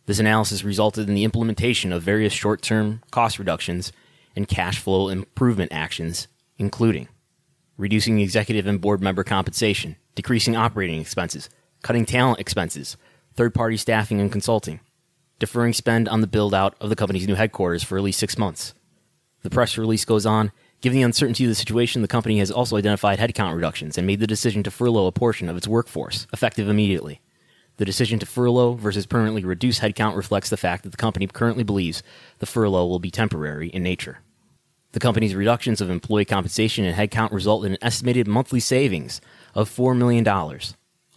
[0.06, 3.94] This analysis resulted in the implementation of various short term cost reductions
[4.36, 6.28] and cash flow improvement actions,
[6.58, 7.08] including
[7.78, 11.50] reducing executive and board member compensation, decreasing operating expenses,
[11.82, 12.98] cutting talent expenses,
[13.34, 14.82] third party staffing and consulting,
[15.40, 18.38] deferring spend on the build out of the company's new headquarters for at least six
[18.38, 18.74] months,
[19.44, 20.52] the press release goes on.
[20.82, 24.20] Given the uncertainty of the situation, the company has also identified headcount reductions and made
[24.20, 27.22] the decision to furlough a portion of its workforce, effective immediately.
[27.78, 31.64] The decision to furlough versus permanently reduce headcount reflects the fact that the company currently
[31.64, 32.04] believes
[32.40, 34.20] the furlough will be temporary in nature.
[34.92, 39.22] The company's reductions of employee compensation and headcount result in an estimated monthly savings
[39.56, 40.28] of $4 million,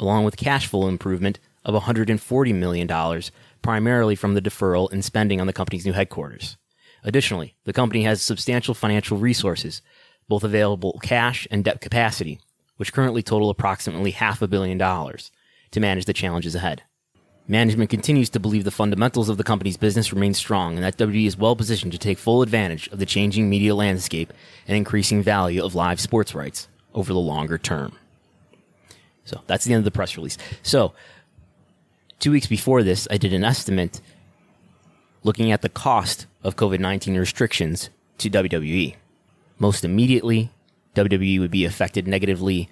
[0.01, 3.23] along with cash flow improvement of $140 million,
[3.61, 6.57] primarily from the deferral in spending on the company's new headquarters.
[7.07, 9.81] Additionally, the company has substantial financial resources,
[10.29, 12.41] both available cash and debt capacity,
[12.79, 15.31] which currently total approximately half a billion dollars
[15.71, 16.83] to manage the challenges ahead.
[17.47, 21.29] Management continues to believe the fundamentals of the company's business remain strong and that WWE
[21.29, 24.33] is well positioned to take full advantage of the changing media landscape
[24.67, 27.97] and increasing value of live sports rights over the longer term.
[29.25, 30.39] So that's the end of the press release.
[30.65, 30.93] So,
[32.19, 34.01] two weeks before this, I did an estimate
[35.23, 38.95] looking at the cost of COVID 19 restrictions to WWE.
[39.59, 40.51] Most immediately,
[40.95, 42.69] WWE would be affected negatively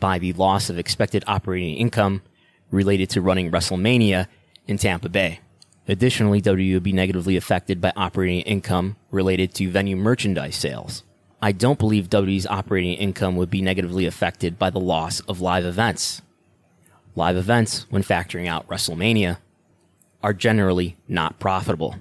[0.00, 2.22] by the loss of expected operating income
[2.70, 4.28] related to running WrestleMania
[4.66, 5.40] in Tampa Bay.
[5.86, 11.02] Additionally, WWE would be negatively affected by operating income related to venue merchandise sales.
[11.42, 15.66] I don't believe WWE's operating income would be negatively affected by the loss of live
[15.66, 16.22] events.
[17.14, 19.36] Live events, when factoring out WrestleMania,
[20.22, 21.96] are generally not profitable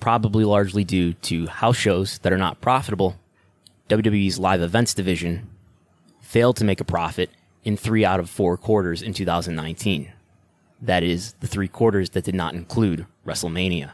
[0.00, 3.16] probably largely due to house shows that are not profitable.
[3.88, 5.48] WWE's live events division
[6.20, 7.30] failed to make a profit
[7.64, 10.12] in three out of four quarters in 2019.
[10.82, 13.92] That is, the three quarters that did not include WrestleMania.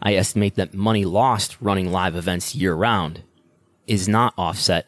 [0.00, 3.22] I estimate that money lost running live events year round
[3.86, 4.86] is not offset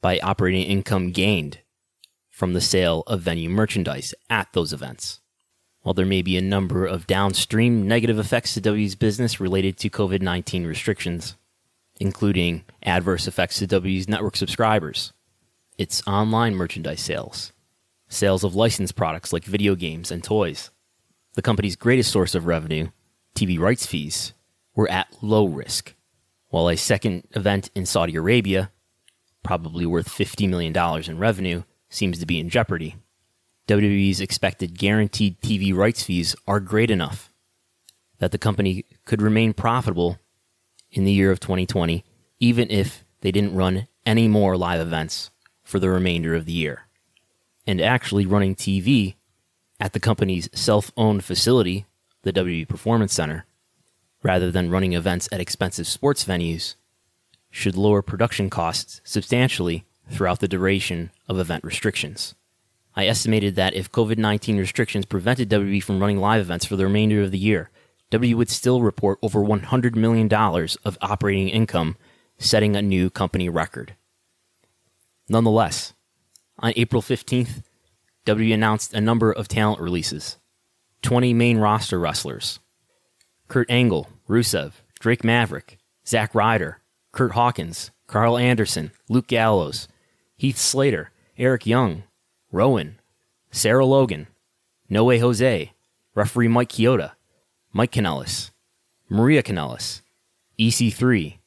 [0.00, 1.60] by operating income gained
[2.30, 5.20] from the sale of venue merchandise at those events.
[5.86, 9.88] While there may be a number of downstream negative effects to W's business related to
[9.88, 11.36] COVID 19 restrictions,
[12.00, 15.12] including adverse effects to W's network subscribers,
[15.78, 17.52] its online merchandise sales,
[18.08, 20.72] sales of licensed products like video games and toys.
[21.34, 22.88] The company's greatest source of revenue,
[23.36, 24.32] TV rights fees,
[24.74, 25.94] were at low risk,
[26.48, 28.72] while a second event in Saudi Arabia,
[29.44, 30.76] probably worth $50 million
[31.08, 32.96] in revenue, seems to be in jeopardy.
[33.68, 37.30] WWE's expected guaranteed TV rights fees are great enough
[38.18, 40.18] that the company could remain profitable
[40.92, 42.04] in the year of 2020,
[42.38, 45.30] even if they didn't run any more live events
[45.64, 46.82] for the remainder of the year.
[47.66, 49.16] And actually, running TV
[49.80, 51.86] at the company's self owned facility,
[52.22, 53.46] the WWE Performance Center,
[54.22, 56.76] rather than running events at expensive sports venues,
[57.50, 62.36] should lower production costs substantially throughout the duration of event restrictions.
[62.96, 66.84] I estimated that if COVID 19 restrictions prevented WWE from running live events for the
[66.84, 67.70] remainder of the year,
[68.10, 71.96] WWE would still report over $100 million of operating income,
[72.38, 73.96] setting a new company record.
[75.28, 75.92] Nonetheless,
[76.58, 77.62] on April 15th,
[78.24, 80.38] WWE announced a number of talent releases
[81.02, 82.60] 20 main roster wrestlers
[83.48, 86.80] Kurt Angle, Rusev, Drake Maverick, Zack Ryder,
[87.12, 89.86] Curt Hawkins, Karl Anderson, Luke Gallows,
[90.36, 92.04] Heath Slater, Eric Young,
[92.52, 92.98] Rowan,
[93.50, 94.28] Sarah Logan,
[94.88, 95.72] Noe Jose,
[96.14, 97.12] referee Mike Chioda,
[97.72, 98.50] Mike Kanellis,
[99.08, 100.02] Maria Kanellis,
[100.58, 101.38] EC3,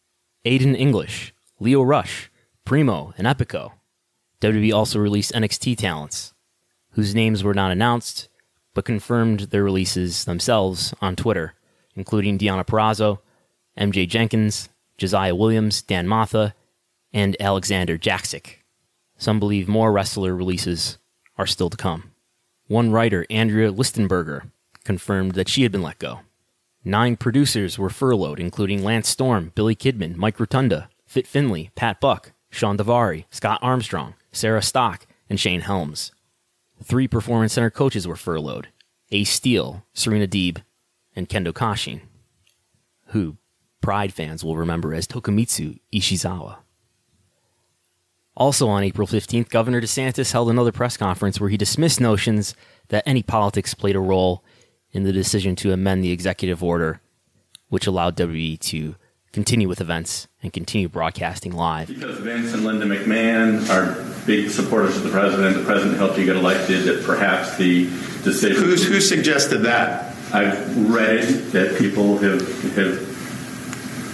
[0.45, 2.29] Aiden English, Lio Rush,
[2.65, 3.71] Primo, and Epico.
[4.41, 6.33] WWE also released NXT talents,
[6.91, 8.29] whose names were not announced,
[8.73, 11.55] but confirmed their releases themselves on Twitter,
[11.95, 13.19] including Deonna Purrazzo,
[13.77, 16.53] MJ Jenkins, Josiah Williams, Dan Matha,
[17.11, 18.58] and Alexander Jaksic.
[19.19, 20.97] Some believe more wrestler releases
[21.37, 22.11] are still to come.
[22.67, 24.49] One writer, Andrea Listenberger,
[24.85, 26.21] confirmed that she had been let go.
[26.85, 32.31] Nine producers were furloughed, including Lance Storm, Billy Kidman, Mike Rotunda, Fit Finlay, Pat Buck,
[32.49, 36.13] Shawn Daivari, Scott Armstrong, Sarah Stock, and Shane Helms.
[36.81, 38.69] Three Performance Center coaches were furloughed
[39.11, 40.63] Ace Steel, Serena Deeb,
[41.13, 42.01] and Kendo Kashin,
[43.07, 43.35] who
[43.81, 46.59] Pride fans will remember as Tokimitsu Ishizawa.
[48.39, 52.55] Also on April 15th, Governor DeSantis held another press conference where he dismissed notions
[52.87, 54.45] that any politics played a role
[54.93, 57.01] in the decision to amend the executive order,
[57.67, 58.95] which allowed WWE to
[59.33, 61.89] continue with events and continue broadcasting live.
[61.89, 66.25] Because Vince and Linda McMahon are big supporters of the president, the president helped you
[66.25, 67.85] get elected, that perhaps the
[68.23, 68.63] decision.
[68.63, 70.15] Who's, who suggested that?
[70.33, 72.41] I've read that people have,
[72.75, 73.18] have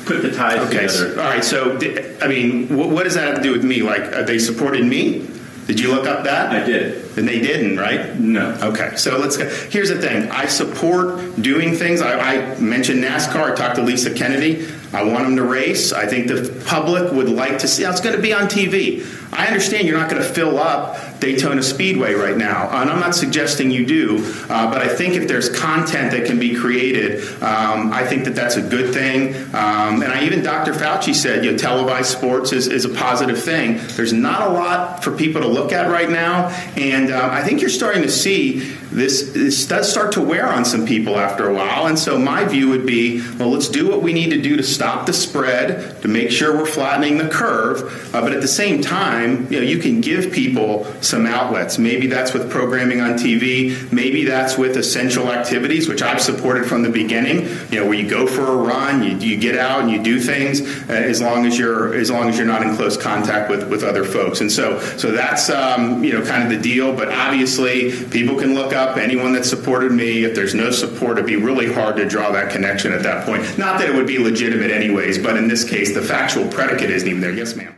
[0.05, 0.89] put the ties okay, together.
[0.89, 1.77] So, all right, so,
[2.21, 3.81] I mean, what, what does that have to do with me?
[3.81, 5.27] Like, uh, they supported me?
[5.67, 6.51] Did you look up that?
[6.51, 7.17] I did.
[7.17, 8.15] And they didn't, right?
[8.19, 8.51] No.
[8.61, 9.49] Okay, so let's go.
[9.69, 12.01] Here's the thing I support doing things.
[12.01, 13.51] I, I mentioned NASCAR.
[13.51, 14.67] I talked to Lesa Kennedy.
[14.93, 15.91] I want them to race.
[15.91, 17.83] I think the public would like to see.
[17.83, 19.03] It's going to be on TV.
[19.33, 23.15] I understand you're not going to fill up Daytona Speedway right now, and I'm not
[23.15, 24.17] suggesting you do,
[24.49, 28.35] uh, but I think if there's content that can be created, um, I think that
[28.35, 29.35] that's a good thing.
[29.55, 30.73] Um, and I even Dr.
[30.73, 33.79] Fauci said, you know, televised sports is, is a positive thing.
[33.95, 37.61] There's not a lot for people to look at right now, and uh, I think
[37.61, 41.53] you're starting to see this, this does start to wear on some people after a
[41.53, 41.87] while.
[41.87, 44.63] And so my view would be, well, let's do what we need to do to
[44.63, 48.15] stop the spread, to make sure we're flattening the curve.
[48.15, 51.77] Uh, but at the same time, you know, you can give people some outlets.
[51.77, 53.91] Maybe that's with programming on TV.
[53.91, 57.47] Maybe that's with essential activities, which I've supported from the beginning.
[57.71, 60.19] You know, where you go for a run, you, you get out and you do
[60.19, 63.69] things uh, as long as you're as long as you're not in close contact with,
[63.69, 64.41] with other folks.
[64.41, 66.95] And so so that's um, you know kind of the deal.
[66.95, 70.23] But obviously, people can look up anyone that supported me.
[70.23, 73.41] If there's no support, it'd be really hard to draw that connection at that point.
[73.57, 77.07] Not that it would be legitimate anyways, but in this case, the factual predicate isn't
[77.07, 77.31] even there.
[77.31, 77.75] Yes, ma'am.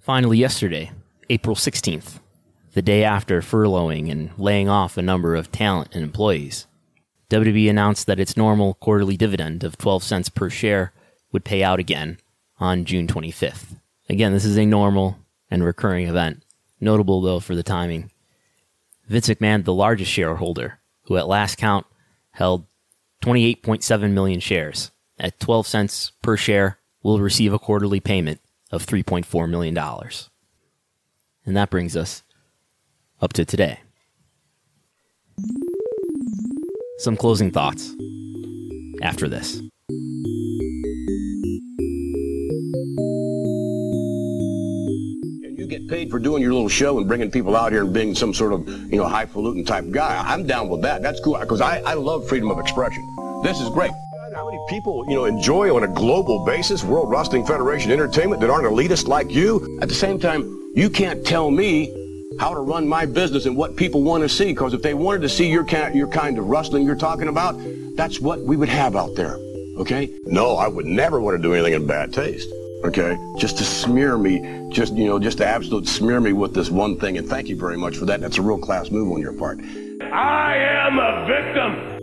[0.00, 0.90] Finally, yesterday,
[1.28, 2.18] April 16th,
[2.72, 6.66] the day after furloughing and laying off a number of talent and employees,
[7.30, 10.92] WWE announced that its normal quarterly dividend of 12 cents per share
[11.32, 12.18] would pay out again
[12.58, 13.76] on June 25th.
[14.08, 15.18] Again, this is a normal
[15.50, 16.44] and recurring event,
[16.80, 18.10] notable though for the timing.
[19.08, 21.86] Vince McMahon, the largest shareholder, who at last count
[22.32, 22.66] held
[23.22, 28.40] 28.7 million shares at 12 cents per share, will receive a quarterly payment
[28.70, 29.76] of $3.4 million.
[31.46, 32.22] And that brings us
[33.20, 33.80] up to today.
[36.98, 37.94] Some closing thoughts
[39.02, 39.56] after this.
[45.42, 47.92] And you get paid for doing your little show and bringing people out here and
[47.92, 50.22] being some sort of, you know, highfalutin type guy.
[50.26, 51.00] I'm down with that.
[51.00, 53.02] That's cool because I, I love freedom of expression.
[53.42, 53.92] This is great.
[54.34, 58.50] How many people, you know, enjoy on a global basis World Wrestling Federation entertainment that
[58.50, 59.78] aren't elitist like you?
[59.82, 60.42] At the same time,
[60.74, 61.99] you can't tell me
[62.38, 65.20] how to run my business and what people want to see because if they wanted
[65.22, 67.54] to see your kind, your kind of rustling you're talking about,
[67.96, 69.36] that's what we would have out there.
[69.76, 70.10] Okay?
[70.24, 72.48] No, I would never want to do anything in bad taste.
[72.84, 73.16] Okay?
[73.38, 76.98] Just to smear me, just, you know, just to absolute smear me with this one
[76.98, 77.18] thing.
[77.18, 78.20] And thank you very much for that.
[78.20, 79.60] That's a real class move on your part.
[80.12, 81.99] I am a victim.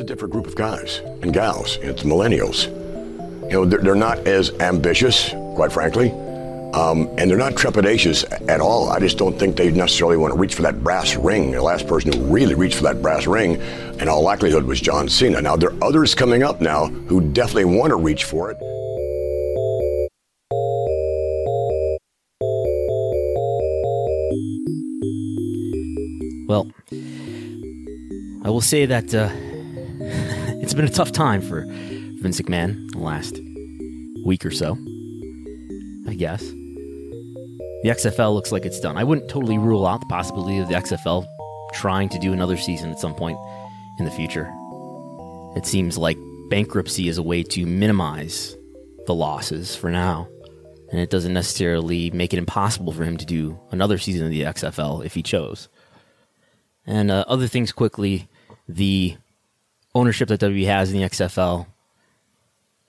[0.00, 1.76] A different group of guys and gals.
[1.82, 2.64] It's millennials.
[3.44, 6.10] You know, they're, they're not as ambitious, quite frankly,
[6.72, 8.88] um, and they're not trepidatious at all.
[8.88, 11.50] I just don't think they necessarily want to reach for that brass ring.
[11.50, 13.60] The last person who really reached for that brass ring,
[14.00, 15.42] in all likelihood, was John Cena.
[15.42, 18.56] Now, there are others coming up now who definitely want to reach for it.
[26.48, 26.70] Well,
[28.42, 29.28] I will say that uh,
[30.80, 31.66] been a tough time for
[32.22, 33.38] Vince McMahon the last
[34.24, 34.78] week or so,
[36.08, 36.40] I guess.
[37.82, 38.96] The XFL looks like it's done.
[38.96, 41.26] I wouldn't totally rule out the possibility of the XFL
[41.74, 43.38] trying to do another season at some point
[43.98, 44.50] in the future.
[45.54, 46.16] It seems like
[46.48, 48.56] bankruptcy is a way to minimize
[49.06, 50.28] the losses for now,
[50.90, 54.44] and it doesn't necessarily make it impossible for him to do another season of the
[54.44, 55.68] XFL if he chose.
[56.86, 58.28] And uh, other things quickly,
[58.66, 59.18] the
[59.94, 61.66] ownership that WWE has in the XFL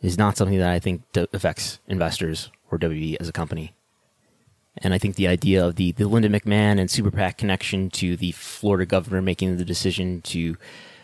[0.01, 3.73] is not something that I think affects investors or WWE as a company.
[4.77, 8.15] And I think the idea of the, the Linda McMahon and Super PAC connection to
[8.15, 10.55] the Florida governor making the decision to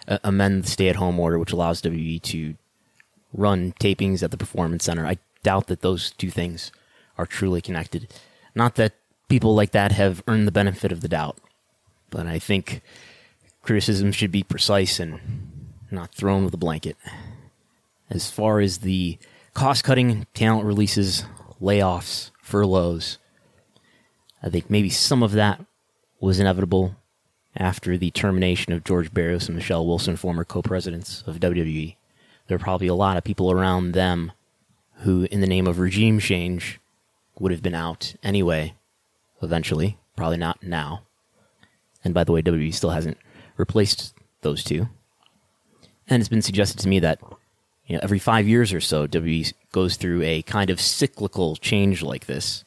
[0.08, 2.56] uh, amend the stay at home order, which allows WWE to
[3.34, 6.72] run tapings at the Performance Center, I doubt that those two things
[7.18, 8.14] are truly connected.
[8.56, 8.94] Not that
[9.28, 11.38] people like that have earned the benefit of the doubt,
[12.10, 12.82] but I think
[13.62, 15.20] criticism should be precise and
[15.92, 16.98] not thrown with a blanket.
[18.10, 19.18] As far as the
[19.54, 21.26] cost cutting, talent releases,
[21.62, 23.18] layoffs, furloughs,
[24.42, 25.64] I think maybe some of that
[26.20, 26.96] was inevitable
[27.56, 31.96] after the termination of George Barrios and Michelle Wilson, former co presidents of WWE.
[32.48, 34.32] There are probably a lot of people around them
[35.00, 36.80] who, in the name of regime change,
[37.40, 38.74] would have been out anyway,
[39.42, 39.98] eventually.
[40.16, 41.04] Probably not now.
[42.04, 43.18] And by the way, WWE still hasn't
[43.58, 44.88] replaced those two.
[46.08, 47.20] And it's been suggested to me that
[47.88, 52.04] you know, every five years or so, WWE goes through a kind of cyclical change
[52.04, 52.66] like this.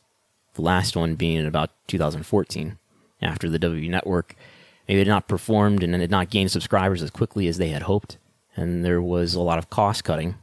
[0.54, 2.78] The last one being in about 2014,
[3.22, 4.34] after the WWE Network
[4.88, 8.16] maybe had not performed and had not gained subscribers as quickly as they had hoped.
[8.56, 10.36] And there was a lot of cost cutting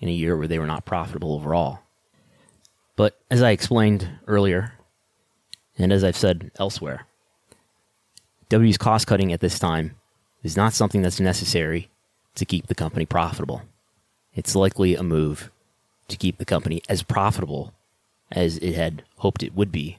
[0.00, 1.80] in a year where they were not profitable overall.
[2.96, 4.74] But as I explained earlier,
[5.76, 7.06] and as I've said elsewhere,
[8.48, 9.96] W's cost cutting at this time
[10.42, 11.88] is not something that's necessary
[12.34, 13.62] to keep the company profitable.
[14.34, 15.50] It's likely a move
[16.08, 17.72] to keep the company as profitable
[18.30, 19.98] as it had hoped it would be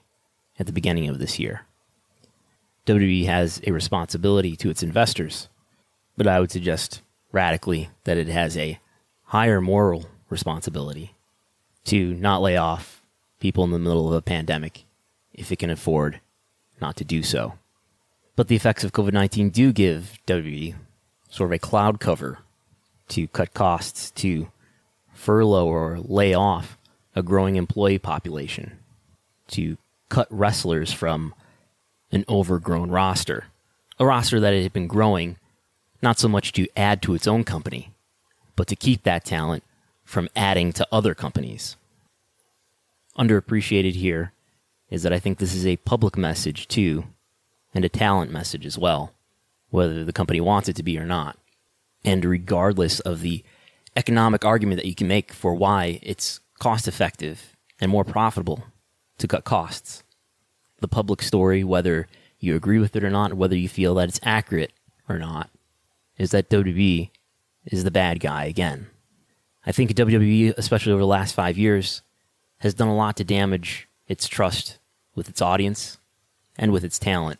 [0.60, 1.66] at the beginning of this year.
[2.86, 5.48] WWE has a responsibility to its investors,
[6.18, 8.80] but I would suggest radically that it has a
[9.26, 11.14] higher moral responsibility
[11.86, 13.02] to not lay off
[13.40, 14.86] people in the middle of a pandemic
[15.34, 16.20] if it can afford
[16.82, 17.54] not to do so.
[18.36, 20.76] But the effects of COVID 19 do give WWE
[21.34, 22.38] sort of a cloud cover
[23.08, 24.50] to cut costs, to
[25.14, 26.78] furlough or lay off
[27.16, 28.78] a growing employee population,
[29.48, 29.78] to
[30.10, 31.34] cut wrestlers from
[32.12, 33.46] an overgrown roster.
[34.00, 35.38] A roster that had been growing
[36.04, 37.90] not so much to add to its own company,
[38.56, 39.64] but to keep that talent
[40.04, 41.78] from adding to other companies.
[43.18, 44.34] Underappreciated here
[44.92, 47.06] is that I think this is a public message too
[47.74, 49.14] and a talent message as well,
[49.74, 51.36] whether the company wants it to be or not.
[52.06, 53.44] And regardless of the
[53.96, 58.66] economic argument that you can make for why it's cost effective and more profitable
[59.18, 60.04] to cut costs,
[60.80, 62.08] the public story, whether
[62.40, 64.74] you agree with it or not, whether you feel that it's accurate
[65.10, 65.50] or not,
[66.20, 67.10] is that WWE
[67.66, 68.86] is the bad guy again.
[69.66, 72.04] I think WWE, especially over the last five years,
[72.60, 74.78] has done a lot to damage its trust
[75.16, 75.98] with its audience
[76.60, 77.40] and with its talent.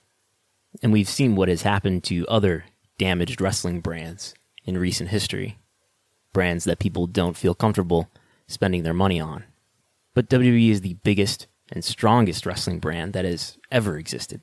[0.82, 2.66] And we've seen what has happened to other
[2.98, 4.34] damaged wrestling brands
[4.66, 5.58] in recent history.
[6.32, 8.10] Brands that people don't feel comfortable
[8.48, 9.44] spending their money on.
[10.14, 14.42] But WWE is the biggest and strongest wrestling brand that has ever existed.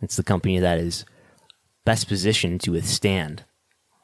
[0.00, 1.04] It's the company that is
[1.84, 3.44] best positioned to withstand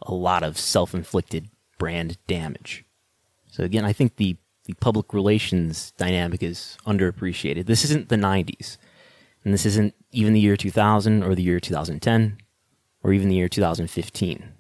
[0.03, 2.85] a lot of self inflicted brand damage.
[3.51, 7.67] So, again, I think the, the public relations dynamic is underappreciated.
[7.67, 8.77] This isn't the 90s.
[9.47, 12.39] And this isn't even the year 2000 or the year 2010
[13.05, 14.39] or even the year 2015.
[14.39, 14.53] An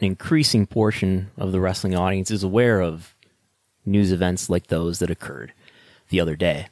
[0.00, 3.14] increasing portion of the wrestling audience is aware of
[3.84, 5.52] news events like those that occurred
[6.08, 6.68] the other day.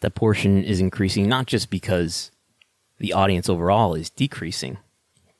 [0.00, 2.30] That portion is increasing not just because
[2.98, 4.76] the audience overall is decreasing,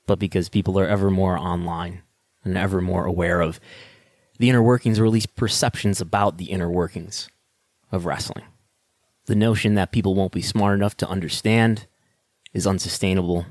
[0.07, 2.01] but because people are ever more online
[2.42, 3.61] and ever more aware of
[4.38, 7.28] the inner workings, or at least perceptions about the inner workings
[7.92, 8.47] of wrestling.
[9.26, 11.86] The notion that people won't be smart enough to understand
[12.52, 13.46] is unsustainable,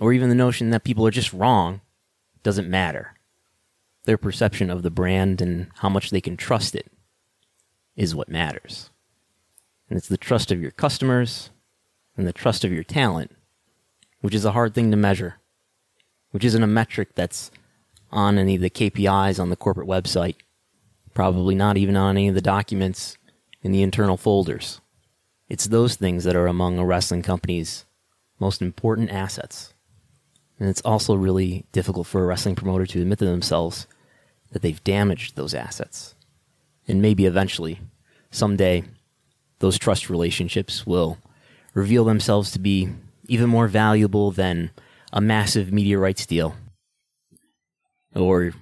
[0.00, 1.80] or even the notion that people are just wrong
[2.42, 3.14] doesn't matter.
[4.04, 6.90] Their perception of the brand and how much they can trust it
[7.94, 8.90] is what matters.
[9.88, 11.50] And it's the trust of your customers
[12.16, 13.30] and the trust of your talent,
[14.20, 15.36] which is a hard thing to measure,
[16.32, 17.50] which isn't a metric that's
[18.10, 20.36] on any of the KPIs on the corporate website,
[21.14, 23.16] probably not even on any of the documents
[23.62, 24.80] in the internal folders.
[25.48, 27.86] It's those things that are among a wrestling company's
[28.38, 29.72] most important assets.
[30.58, 33.86] And it's also really difficult for a wrestling promoter to admit to themselves
[34.50, 36.14] that they've damaged those assets.
[36.86, 37.80] And maybe eventually,
[38.30, 38.84] someday,
[39.58, 41.18] those trust relationships will
[41.74, 42.90] reveal themselves to be
[43.26, 44.70] even more valuable than
[45.12, 46.54] a massive media rights deal
[48.14, 48.52] or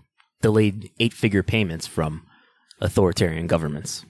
[0.43, 2.27] delayed eight figure payments from
[2.81, 4.05] authoritarian governments.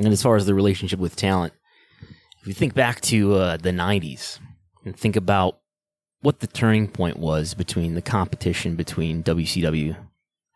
[0.00, 1.52] And as far as the relationship with talent,
[2.40, 4.38] if you think back to uh, the 90s
[4.82, 5.58] and think about
[6.22, 9.94] what the turning point was between the competition between WCW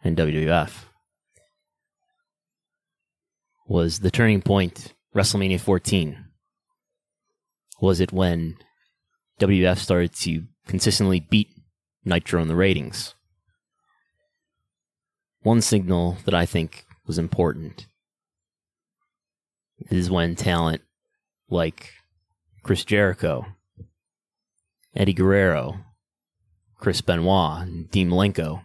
[0.03, 0.87] and WWF,
[3.67, 6.25] was the turning point WrestleMania 14?
[7.83, 8.57] Was it when
[9.43, 11.49] WWF started to consistently beat
[12.03, 13.15] Nitro in the ratings?
[15.43, 17.89] One signal that I think was important
[19.91, 20.83] is when talent
[21.49, 21.93] like
[22.63, 23.47] Chris Jericho,
[24.95, 25.81] Eddie Guerrero,
[26.79, 28.63] Chris Benoit, and Dean Malenko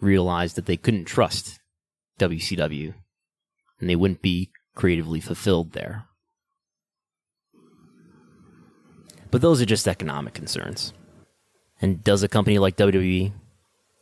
[0.00, 1.58] realized that they couldn't trust
[2.18, 2.94] WCW
[3.80, 6.04] and they wouldn't be creatively fulfilled there.
[9.30, 10.92] But those are just economic concerns.
[11.80, 13.32] And does a company like WWE,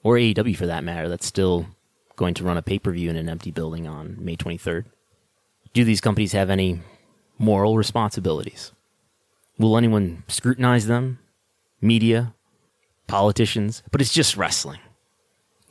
[0.03, 1.67] or AEW for that matter, that's still
[2.15, 4.85] going to run a pay per view in an empty building on May 23rd,
[5.73, 6.81] do these companies have any
[7.39, 8.73] moral responsibilities?
[9.59, 11.19] Will anyone scrutinize them?
[11.81, 12.35] Media?
[13.07, 13.83] Politicians?
[13.91, 14.81] But it's just wrestling.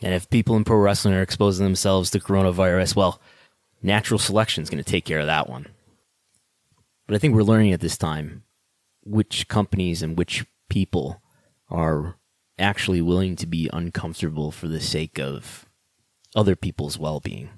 [0.01, 3.21] And if people in pro wrestling are exposing themselves to coronavirus, well,
[3.81, 5.67] natural selection is going to take care of that one.
[7.07, 8.43] But I think we're learning at this time
[9.03, 11.21] which companies and which people
[11.69, 12.15] are
[12.57, 15.65] actually willing to be uncomfortable for the sake of
[16.35, 17.49] other people's well being.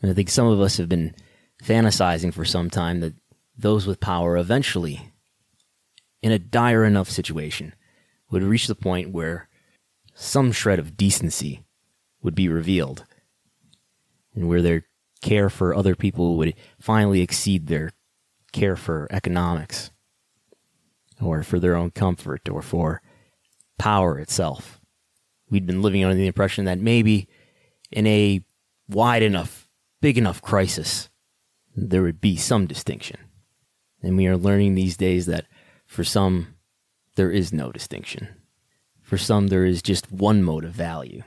[0.00, 1.14] And I think some of us have been
[1.62, 3.14] fantasizing for some time that
[3.56, 5.12] those with power eventually,
[6.22, 7.74] in a dire enough situation,
[8.30, 9.48] would reach the point where
[10.14, 11.64] some shred of decency
[12.22, 13.04] would be revealed
[14.34, 14.84] and where their
[15.22, 17.92] care for other people would finally exceed their
[18.52, 19.90] care for economics
[21.20, 23.00] or for their own comfort or for
[23.78, 24.80] power itself.
[25.50, 27.28] We'd been living under the impression that maybe
[27.90, 28.44] in a
[28.88, 29.63] wide enough,
[30.04, 31.08] big enough crisis,
[31.74, 33.16] there would be some distinction.
[34.02, 35.46] And we are learning these days that
[35.86, 36.56] for some,
[37.16, 38.28] there is no distinction.
[39.00, 41.22] For some, there is just one mode of value.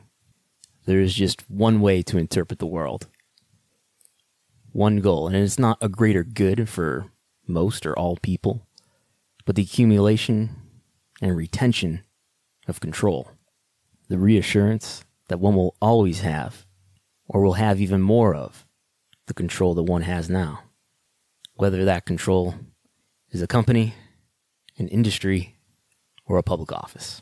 [0.86, 3.08] There is just one way to interpret the world.
[4.74, 7.08] One goal, and it's not a greater good for
[7.48, 8.68] most or all people,
[9.44, 10.56] but the accumulation
[11.20, 12.04] and retention
[12.68, 13.32] of control.
[14.08, 16.68] The reassurance that one will always have,
[17.28, 18.67] or will have even more of,
[19.28, 20.62] the control that one has now.
[21.56, 22.56] Whether that control
[23.32, 23.94] is a company,
[24.78, 25.56] an industry,
[26.26, 27.22] or a public office.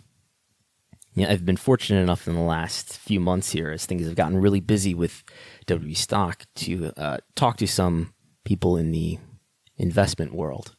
[1.14, 4.38] Yeah, I've been fortunate enough in the last few months here, as things have gotten
[4.38, 5.24] really busy with
[5.68, 9.18] WWE stock, to uh, talk to some people in the
[9.78, 10.76] investment world.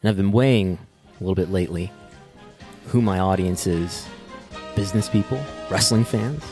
[0.00, 0.78] And I've been weighing
[1.20, 1.90] a little bit lately
[2.86, 4.06] who my audience is
[4.76, 6.44] business people, wrestling fans.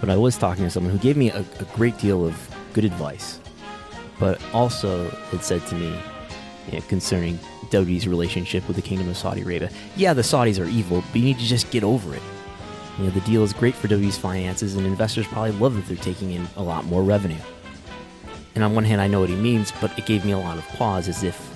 [0.00, 2.34] But I was talking to someone who gave me a, a great deal of
[2.72, 3.40] good advice,
[4.18, 5.98] but also it said to me
[6.68, 7.38] you know, concerning
[7.70, 9.70] WWE's relationship with the Kingdom of Saudi Arabia.
[9.96, 12.22] Yeah, the Saudis are evil, but you need to just get over it.
[12.98, 15.96] You know, the deal is great for WWE's finances, and investors probably love that they're
[15.96, 17.40] taking in a lot more revenue.
[18.54, 20.58] And on one hand, I know what he means, but it gave me a lot
[20.58, 21.48] of pause as if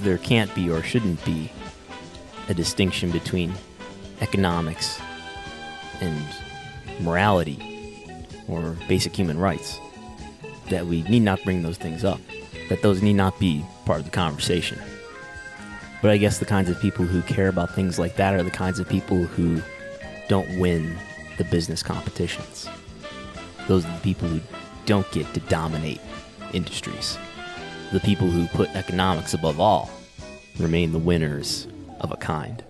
[0.00, 1.50] there can't be or shouldn't be
[2.48, 3.52] a distinction between
[4.20, 5.00] economics
[6.00, 6.24] and
[7.00, 8.04] morality
[8.48, 9.78] or basic human rights
[10.70, 12.20] that we need not bring those things up,
[12.68, 14.78] that those need not be part of the conversation.
[16.00, 18.50] But I guess the kinds of people who care about things like that are the
[18.50, 19.60] kinds of people who
[20.28, 20.96] don't win
[21.38, 22.68] the business competitions.
[23.66, 24.40] Those are the people who
[24.86, 26.00] don't get to dominate
[26.52, 27.18] industries.
[27.92, 29.90] The people who put economics above all
[30.58, 31.66] remain the winners
[32.00, 32.62] of a kind.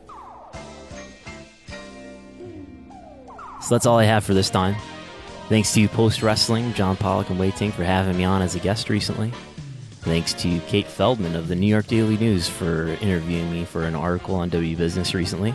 [3.60, 4.76] So that's all I have for this time.
[5.48, 8.58] Thanks to Post Wrestling, John Pollock and Wai Ting for having me on as a
[8.58, 9.32] guest recently.
[10.02, 13.94] Thanks to Kate Feldman of the New York Daily News for interviewing me for an
[13.94, 15.54] article on W Business recently.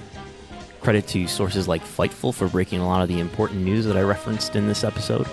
[0.81, 4.01] Credit to sources like Fightful for breaking a lot of the important news that I
[4.01, 5.27] referenced in this episode.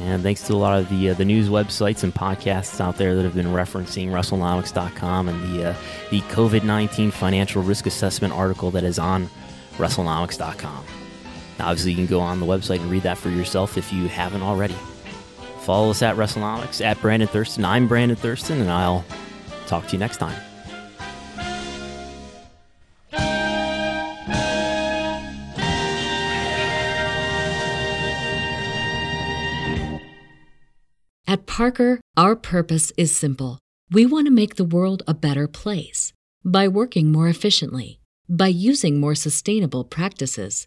[0.00, 3.14] And thanks to a lot of the uh, the news websites and podcasts out there
[3.14, 5.74] that have been referencing WrestleNomics.com and the uh,
[6.10, 9.28] the COVID nineteen financial risk assessment article that is on
[9.76, 10.84] WrestleNomics.com.
[11.62, 14.42] Obviously, you can go on the website and read that for yourself if you haven't
[14.42, 14.76] already.
[15.60, 17.64] Follow us at WrestleNomics at Brandon Thurston.
[17.64, 19.04] I'm Brandon Thurston, and I'll
[19.66, 20.38] talk to you next time.
[31.28, 33.58] At Parker, our purpose is simple.
[33.90, 36.12] We want to make the world a better place
[36.44, 40.66] by working more efficiently, by using more sustainable practices,